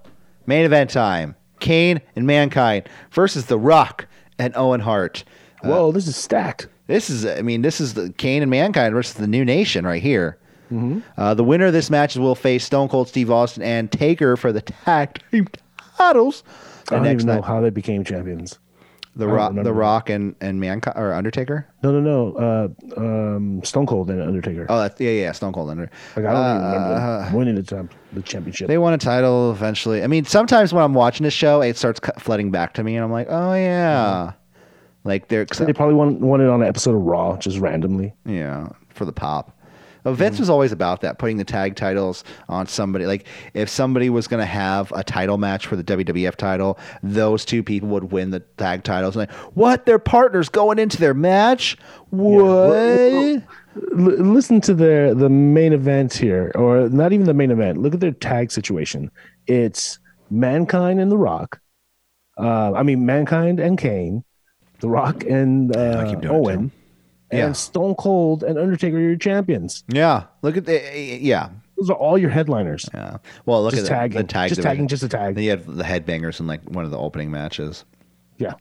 [0.46, 4.08] main event time: Kane and Mankind versus The Rock
[4.40, 5.24] and Owen Hart.
[5.64, 6.68] Whoa, this is stacked.
[6.86, 10.02] This is, I mean, this is the Kane and Mankind versus the New Nation right
[10.02, 10.38] here.
[11.18, 14.52] Uh, the winner of this match will face Stone Cold Steve Austin and Taker for
[14.52, 15.48] the tag team
[15.98, 16.44] titles.
[16.90, 18.60] I don't next even know night, how they became champions.
[19.18, 19.74] The Rock, the.
[19.74, 21.68] Rock, and and Mankind or Undertaker.
[21.84, 22.74] No, no, no.
[22.98, 24.66] Uh, um, Stone Cold and Undertaker.
[24.70, 25.96] Oh, that's, yeah, yeah, Stone Cold Undertaker.
[26.16, 28.68] like I don't even remember Uh, them winning the, champ- the championship.
[28.68, 30.04] They won a title eventually.
[30.04, 33.04] I mean, sometimes when I'm watching this show, it starts flooding back to me, and
[33.04, 34.34] I'm like, oh yeah,
[35.04, 38.14] like they're they probably won, won it on an episode of Raw, just randomly.
[38.26, 39.57] yeah for the pop.
[40.08, 43.06] Uh, Vince was always about that, putting the tag titles on somebody.
[43.06, 47.44] Like if somebody was going to have a title match for the WWF title, those
[47.44, 49.18] two people would win the tag titles.
[49.18, 49.86] And like, what?
[49.86, 51.78] Their partners going into their match?
[52.10, 52.34] What?
[52.38, 53.42] L-
[53.92, 57.78] listen to their the main event here, or not even the main event.
[57.80, 59.12] Look at their tag situation.
[59.46, 60.00] It's
[60.30, 61.60] Mankind and The Rock.
[62.38, 64.24] Uh, I mean, Mankind and Kane,
[64.80, 66.72] The Rock and uh, Owen,
[67.32, 67.46] Yeah.
[67.48, 69.84] and Stone Cold and Undertaker are your champions.
[69.90, 70.24] yeah.
[70.42, 71.50] Look at the yeah.
[71.78, 72.90] Those are all your headliners.
[72.94, 73.18] Yeah.
[73.46, 74.72] Well, look Just at the- tagging, the tag just division.
[74.72, 75.36] tagging, just a tag.
[75.36, 77.86] Then you have the headbangers in like one of the opening matches.
[78.38, 78.54] Yeah.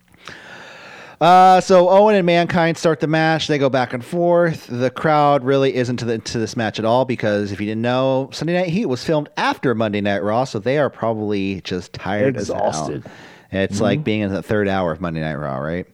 [1.19, 3.47] Uh, so Owen and Mankind start the match.
[3.47, 4.67] They go back and forth.
[4.67, 7.81] The crowd really isn't to, the, to this match at all because if you didn't
[7.81, 11.93] know, Sunday Night Heat was filmed after Monday Night Raw, so they are probably just
[11.93, 12.97] tired Exhausted.
[12.97, 13.11] as hell.
[13.51, 15.85] It's like being in the third hour of Monday Night Raw, right?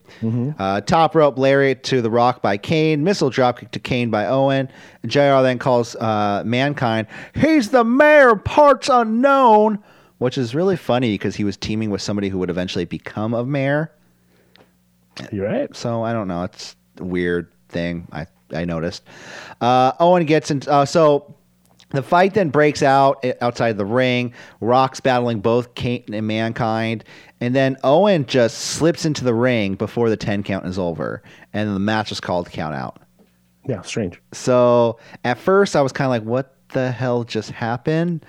[0.58, 4.68] Uh, top rope lariat to the Rock by Kane, missile dropkick to Kane by Owen.
[5.06, 9.78] JR then calls uh, Mankind, he's the mayor of parts unknown,
[10.18, 13.44] which is really funny because he was teaming with somebody who would eventually become a
[13.44, 13.92] mayor.
[15.30, 15.74] You're right.
[15.76, 16.42] So I don't know.
[16.44, 18.08] It's a weird thing.
[18.12, 19.02] I I noticed.
[19.60, 20.62] Uh, Owen gets in.
[20.66, 21.34] Uh, so
[21.94, 24.32] the fight then breaks out i- outside the ring.
[24.60, 27.04] Rock's battling both Kane and Mankind,
[27.40, 31.22] and then Owen just slips into the ring before the ten count is over,
[31.52, 32.98] and the match is called count out.
[33.66, 34.20] Yeah, strange.
[34.32, 38.26] So at first I was kind of like, "What the hell just happened?"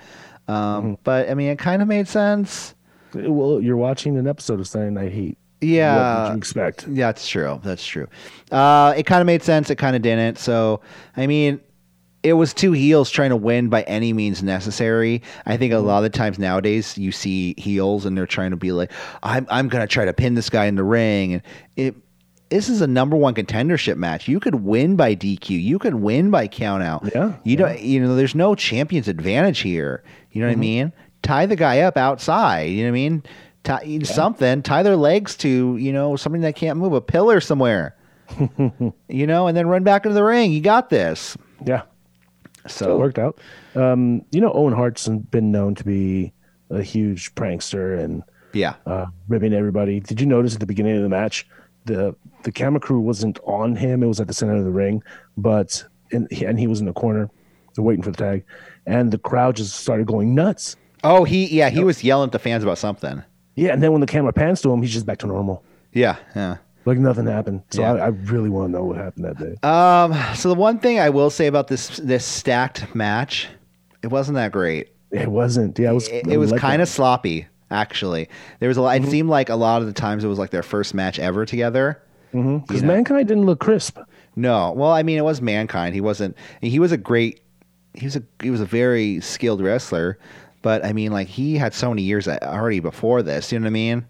[0.48, 2.74] Um, But I mean, it kind of made sense.
[3.14, 5.36] Well, you're watching an episode of Saturday Night Heat.
[5.60, 5.96] Yeah.
[5.96, 6.86] What did you expect?
[6.88, 7.60] Yeah, that's true.
[7.64, 8.06] That's true.
[8.52, 9.70] Uh, it kind of made sense.
[9.70, 10.38] It kind of didn't.
[10.38, 10.80] So,
[11.16, 11.60] I mean,
[12.22, 15.22] it was two heels trying to win by any means necessary.
[15.44, 15.86] I think a mm-hmm.
[15.86, 18.92] lot of the times nowadays you see heels and they're trying to be like,
[19.22, 21.34] I'm, I'm going to try to pin this guy in the ring.
[21.34, 21.42] And
[21.76, 21.94] it,
[22.48, 24.28] this is a number one contendership match.
[24.28, 25.50] You could win by DQ.
[25.50, 27.08] You could win by count out.
[27.14, 30.02] Yeah, You don't, you know, there's no champion's advantage here.
[30.32, 30.60] You know what I mm-hmm.
[30.60, 30.92] mean?
[31.22, 32.70] Tie the guy up outside.
[32.70, 33.22] You know what I mean?
[33.64, 37.96] Tie something, tie their legs to, you know, something that can't move, a pillar somewhere.
[39.08, 40.52] you know, and then run back into the ring.
[40.52, 41.36] You got this.
[41.64, 41.82] Yeah.
[42.66, 43.38] So it worked out.
[43.74, 46.32] Um, you know, Owen Hart's been known to be
[46.70, 48.74] a huge prankster and yeah.
[48.86, 50.00] uh, ribbing everybody.
[50.00, 51.46] Did you notice at the beginning of the match,
[51.84, 55.02] the the camera crew wasn't on him; it was at the center of the ring,
[55.36, 57.30] but and and he was in the corner,
[57.76, 58.44] waiting for the tag,
[58.86, 60.76] and the crowd just started going nuts.
[61.04, 63.22] Oh, he yeah, he was yelling at the fans about something.
[63.54, 66.16] Yeah, and then when the camera pans to him, he's just back to normal, Yeah,
[66.34, 66.58] yeah.
[66.86, 67.62] Like nothing happened.
[67.70, 67.92] So Yeah.
[67.94, 69.56] I, I really want to know what happened that day.
[69.68, 73.48] Um, so the one thing I will say about this this stacked match,
[74.02, 74.88] it wasn't that great.
[75.10, 75.78] it wasn't.
[75.78, 76.08] Yeah, it was.
[76.08, 78.28] It, it was kind of sloppy, actually.
[78.60, 78.96] There was a lot.
[78.96, 79.08] Mm-hmm.
[79.08, 81.44] It seemed like a lot of the times it was like their first match ever
[81.44, 82.00] together.
[82.32, 83.98] because mankind didn't look crisp.
[84.38, 85.94] No, well, I mean, it was mankind.
[85.94, 86.36] He wasn't.
[86.60, 87.40] He was a great.
[87.94, 88.22] He was a.
[88.42, 90.18] He was a very skilled wrestler,
[90.60, 93.50] but I mean, like he had so many years already before this.
[93.50, 94.06] You know what I mean?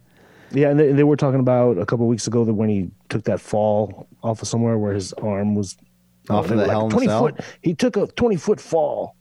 [0.53, 3.25] Yeah, and they, they were talking about a couple weeks ago that when he took
[3.25, 5.77] that fall off of somewhere where his arm was
[6.31, 7.21] Off of the were Hell in the 20 Cell?
[7.21, 7.41] foot.
[7.63, 9.17] He took a twenty foot fall.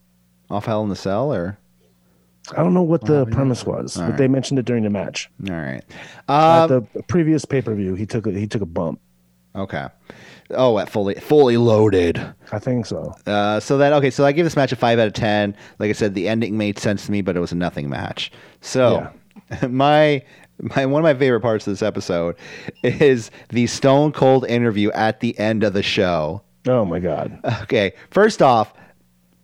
[0.49, 1.57] Off Hell in the Cell, or
[2.55, 4.17] I don't know what the premise was, but right.
[4.17, 5.29] they mentioned it during the match.
[5.49, 5.83] all right.
[6.29, 8.99] At Um, the previous pay per view, he took a, he took a bump.
[9.55, 9.87] okay.
[10.51, 12.23] Oh, at fully fully loaded.
[12.51, 13.15] I think so.
[13.25, 15.55] Uh, so that okay, so I give this match a five out of ten.
[15.79, 18.31] Like I said, the ending made sense to me, but it was a nothing match.
[18.61, 19.09] So
[19.67, 20.21] my
[20.59, 22.35] my one of my favorite parts of this episode
[22.83, 26.41] is the Stone Cold interview at the end of the show.
[26.67, 27.39] Oh my god.
[27.63, 28.73] Okay, first off,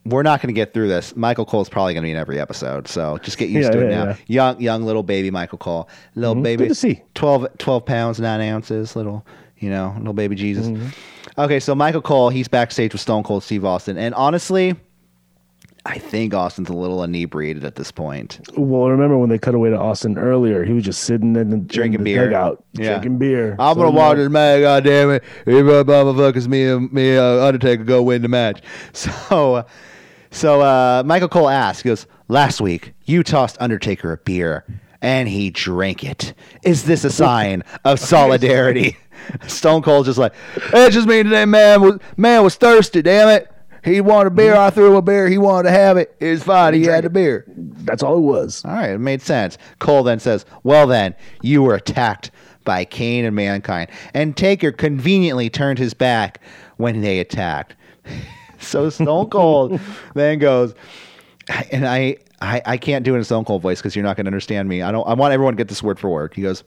[0.06, 1.16] we're not going to get through this.
[1.16, 3.86] Michael Cole's probably going to be in every episode, so just get used Yeah, to
[3.88, 4.06] it yeah, now.
[4.10, 4.16] yeah.
[4.28, 7.04] Young, young little baby Michael Cole, little baby, Good to see.
[7.14, 9.26] 12, 12 pounds nine ounces, little,
[9.60, 10.68] you know, little baby Jesus.
[10.68, 10.88] Mm-hmm.
[11.40, 14.76] Okay, so Michael Cole, he's backstage with Stone Cold Steve Austin, and honestly,
[15.86, 18.40] I think Austin's a little inebriated at this point.
[18.56, 20.64] Well, remember when they cut away to Austin earlier?
[20.64, 22.26] He was just sitting in the, Drinking in the beer.
[22.26, 22.90] dugout, Yeah.
[23.00, 23.56] drinking beer.
[23.58, 24.62] I'm So, gonna you watch know, this match.
[24.62, 25.24] God damn it!
[25.48, 28.62] If uh, motherfuckers, me and me uh, Undertaker go win the match.
[28.94, 29.66] So,
[30.30, 34.66] so uh, Michael Cole asks, he goes, "Last week you tossed Undertaker a beer,
[35.02, 36.34] and he drank it.
[36.64, 38.98] Is this a sign of solidarity?"
[39.48, 40.34] Stone Cold just like,
[40.74, 43.02] "It just means that man was man was thirsty.
[43.02, 43.51] Damn it."
[43.84, 44.54] He wanted a beer.
[44.54, 44.62] Mm-hmm.
[44.62, 45.28] I threw him a beer.
[45.28, 46.16] He wanted to have it.
[46.20, 46.74] It's fine.
[46.74, 47.46] He had the beer.
[47.48, 48.64] That's all it was.
[48.64, 49.58] All right, it made sense.
[49.80, 52.32] Cole then says, Well, then, you were attacked
[52.64, 56.40] by Kane and Mankind, and Taker conveniently turned his back
[56.78, 57.76] when they attacked.
[58.60, 59.80] so Stone Cold
[60.14, 60.76] then goes,
[61.72, 64.16] and I, I, I can't do it in a Stone Cold voice because you're not
[64.16, 64.84] going to understand me.
[64.84, 65.08] I don't.
[65.08, 66.34] I want everyone to get this word for word.
[66.36, 66.64] He goes,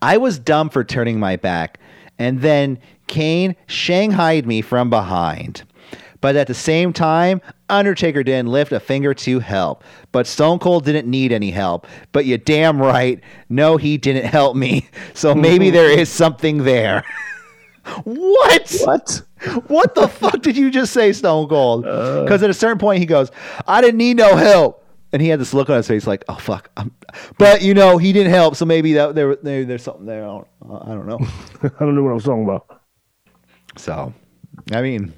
[0.00, 1.78] I was dumb for turning my back,
[2.18, 5.64] and then Kane shanghaied me from behind.
[6.20, 9.84] But at the same time, Undertaker didn't lift a finger to help.
[10.12, 11.86] But Stone Cold didn't need any help.
[12.12, 14.88] But you damn right, no, he didn't help me.
[15.14, 15.74] So maybe mm-hmm.
[15.74, 17.04] there is something there.
[18.04, 18.76] what?
[18.84, 19.22] What?
[19.66, 21.84] What the fuck did you just say, Stone Cold?
[21.84, 22.22] Uh.
[22.22, 23.30] Because at a certain point, he goes,
[23.66, 24.86] I didn't need no help.
[25.12, 26.70] And he had this look on his face like, oh, fuck.
[26.76, 26.94] I'm...
[27.38, 28.56] But, you know, he didn't help.
[28.56, 30.22] So maybe that there, there there's something there.
[30.22, 31.18] I don't, I don't know.
[31.62, 32.80] I don't know what I was talking about.
[33.76, 34.14] So,
[34.72, 35.14] I mean,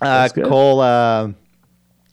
[0.00, 0.80] uh, Cole.
[0.80, 1.32] Uh,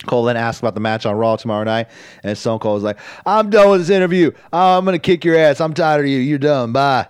[0.06, 1.88] Cole then asked about the match on Raw tomorrow night,
[2.24, 4.32] and Stone Cold was like, "I'm done with this interview.
[4.54, 5.60] I'm gonna kick your ass.
[5.60, 6.20] I'm tired of you.
[6.20, 6.72] You're done.
[6.72, 7.08] Bye."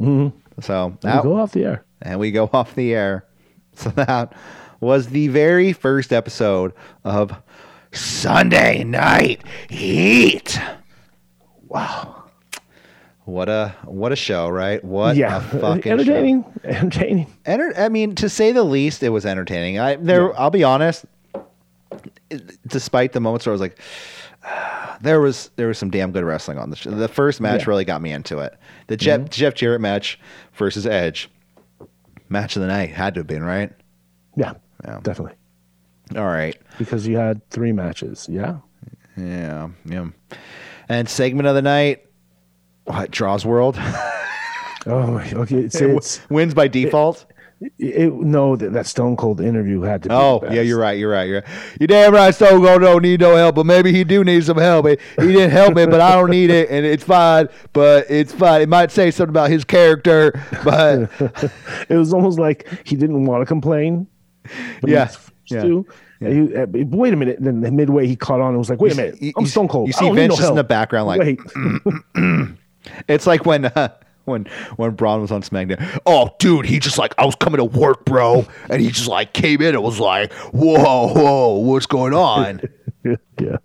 [0.00, 0.32] Mhm.
[0.60, 1.84] So We go off the air.
[2.02, 3.24] and we go off the air.
[3.74, 4.32] So that
[4.80, 6.72] was the very first episode
[7.04, 7.32] of
[7.92, 10.58] Sunday Night Heat.
[11.68, 12.19] Wow,
[13.30, 14.82] what a what a show, right?
[14.84, 15.90] What yeah, a fucking show.
[15.90, 17.32] entertaining, entertaining.
[17.46, 19.78] Enter- I mean, to say the least, it was entertaining.
[19.78, 20.38] I there.
[20.38, 21.04] I'll be honest.
[22.30, 23.78] it- Despite the moments where I was like,
[25.00, 26.90] there was there was some damn good wrestling on the show.
[26.90, 27.58] The first match Yeah.
[27.62, 27.70] Mm-hmm.
[27.70, 28.54] really got me into it.
[28.88, 30.18] The Jeff Jeff Jarrett match
[30.54, 31.30] versus Edge,
[32.28, 33.72] match of the night had to have been right.
[34.36, 34.54] Yeah,
[34.84, 35.00] Yeah.
[35.02, 35.36] definitely.
[36.16, 38.26] All right, Because you had three matches.
[38.28, 38.56] Yeah.
[39.16, 40.06] yeah, yeah.
[40.88, 42.04] And segment of the night,
[42.90, 43.76] what draws world
[44.86, 45.56] Oh, okay.
[45.58, 47.26] It's, it's wins by default.
[47.78, 50.08] it, no, that, that Stone Cold interview had to.
[50.08, 50.98] Be Oh, yeah, you're right.
[50.98, 51.28] You're right.
[51.28, 51.50] You're right.
[51.78, 52.34] You damn right.
[52.34, 54.86] Stone Cold don't need no help, but maybe he do need some help.
[54.88, 57.48] He didn't help me, but I don't need it, and it's fine.
[57.74, 58.62] But it's fine.
[58.62, 60.32] It might say something about his character,
[60.64, 61.10] but
[61.90, 64.06] It was almost like he didn't want to complain.
[64.82, 65.10] Yeah,
[65.46, 65.86] yeah, to.
[66.22, 66.66] And he- uh,
[66.96, 67.36] wait a minute.
[67.40, 69.88] Then midway, he caught on and was like, "Wait a minute, I'm Stone Cold.
[69.88, 71.38] you see Vince no just in the background, like- wait,
[73.08, 73.88] it's like when uh,
[74.24, 76.00] when when Braun was on SmackDown.
[76.06, 79.32] Oh, dude, he just like I was coming to work, bro, and he just like
[79.32, 82.60] came in and was like, "Whoa, whoa, what's going on?"
[83.04, 83.56] yeah,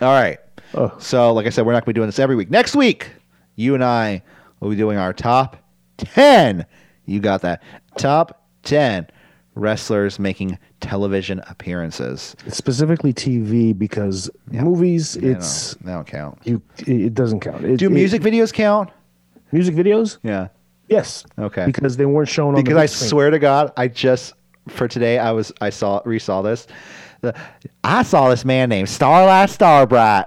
[0.00, 0.38] All right.
[0.74, 0.92] Oh.
[0.98, 2.50] So, like I said, we're not going to be doing this every week.
[2.50, 3.10] Next week,
[3.56, 4.22] you and I
[4.60, 5.56] will be doing our top
[5.98, 6.66] 10.
[7.06, 7.62] You got that.
[7.96, 9.06] Top 10
[9.54, 12.34] wrestlers making television appearances.
[12.48, 16.38] specifically TV because movies, They it's don't, don't count.
[16.44, 16.60] you.
[16.78, 17.64] It doesn't count.
[17.64, 18.90] It, Do it- music videos count?
[19.52, 20.18] music videos?
[20.22, 20.48] Yeah.
[20.88, 21.24] Yes.
[21.38, 21.64] Okay.
[21.66, 22.62] Because they weren't shown on.
[22.62, 23.08] Because I screen.
[23.10, 24.34] swear to God, I just
[24.68, 26.66] for today I was I saw resaw this.
[27.22, 27.34] The,
[27.82, 30.26] I saw this man named Starlight Starbright.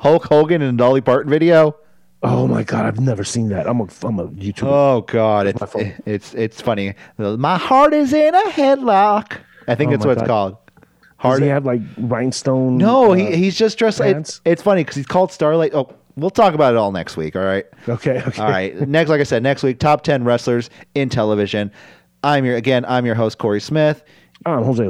[0.00, 1.76] Hulk Hogan in a Dolly Parton video.
[2.22, 3.66] Oh my god, I've never seen that.
[3.68, 4.62] I'm a I'm a YouTuber.
[4.64, 5.62] Oh God, it's
[6.06, 6.94] it's it's funny.
[7.18, 9.38] My heart is in a headlock.
[9.68, 10.26] I think Oh, that's what it's God.
[10.26, 10.56] called.
[10.66, 10.82] Does
[11.18, 11.42] Heart.
[11.42, 12.78] he have like rhinestone?
[12.78, 14.00] no, uh, he he's just dressed.
[14.00, 14.40] It, pants?
[14.44, 15.72] it's funny because he's called Starlight.
[15.74, 17.36] Oh, we'll talk about it all next week.
[17.36, 17.66] All right.
[17.88, 18.22] Okay.
[18.26, 18.42] Okay.
[18.42, 18.88] All right.
[18.88, 21.70] Next, like I said, next week, top ten wrestlers in television.
[22.22, 22.84] I'm your again.
[22.86, 24.02] I'm your host Corey Smith,
[24.46, 24.84] I'm Jose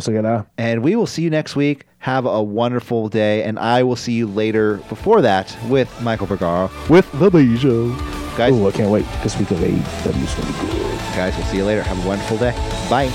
[0.59, 1.87] and we will see you next week.
[1.99, 4.77] Have a wonderful day, and I will see you later.
[4.91, 7.91] Before that, with Michael Bergara with the Show,
[8.37, 8.53] guys.
[8.53, 9.07] Oh, I can't wait.
[9.23, 10.99] This week of AEW is gonna be good.
[11.17, 11.83] Guys, we'll see you later.
[11.83, 12.53] Have a wonderful day.
[12.91, 13.09] Bye.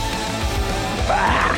[1.08, 1.51] Bye.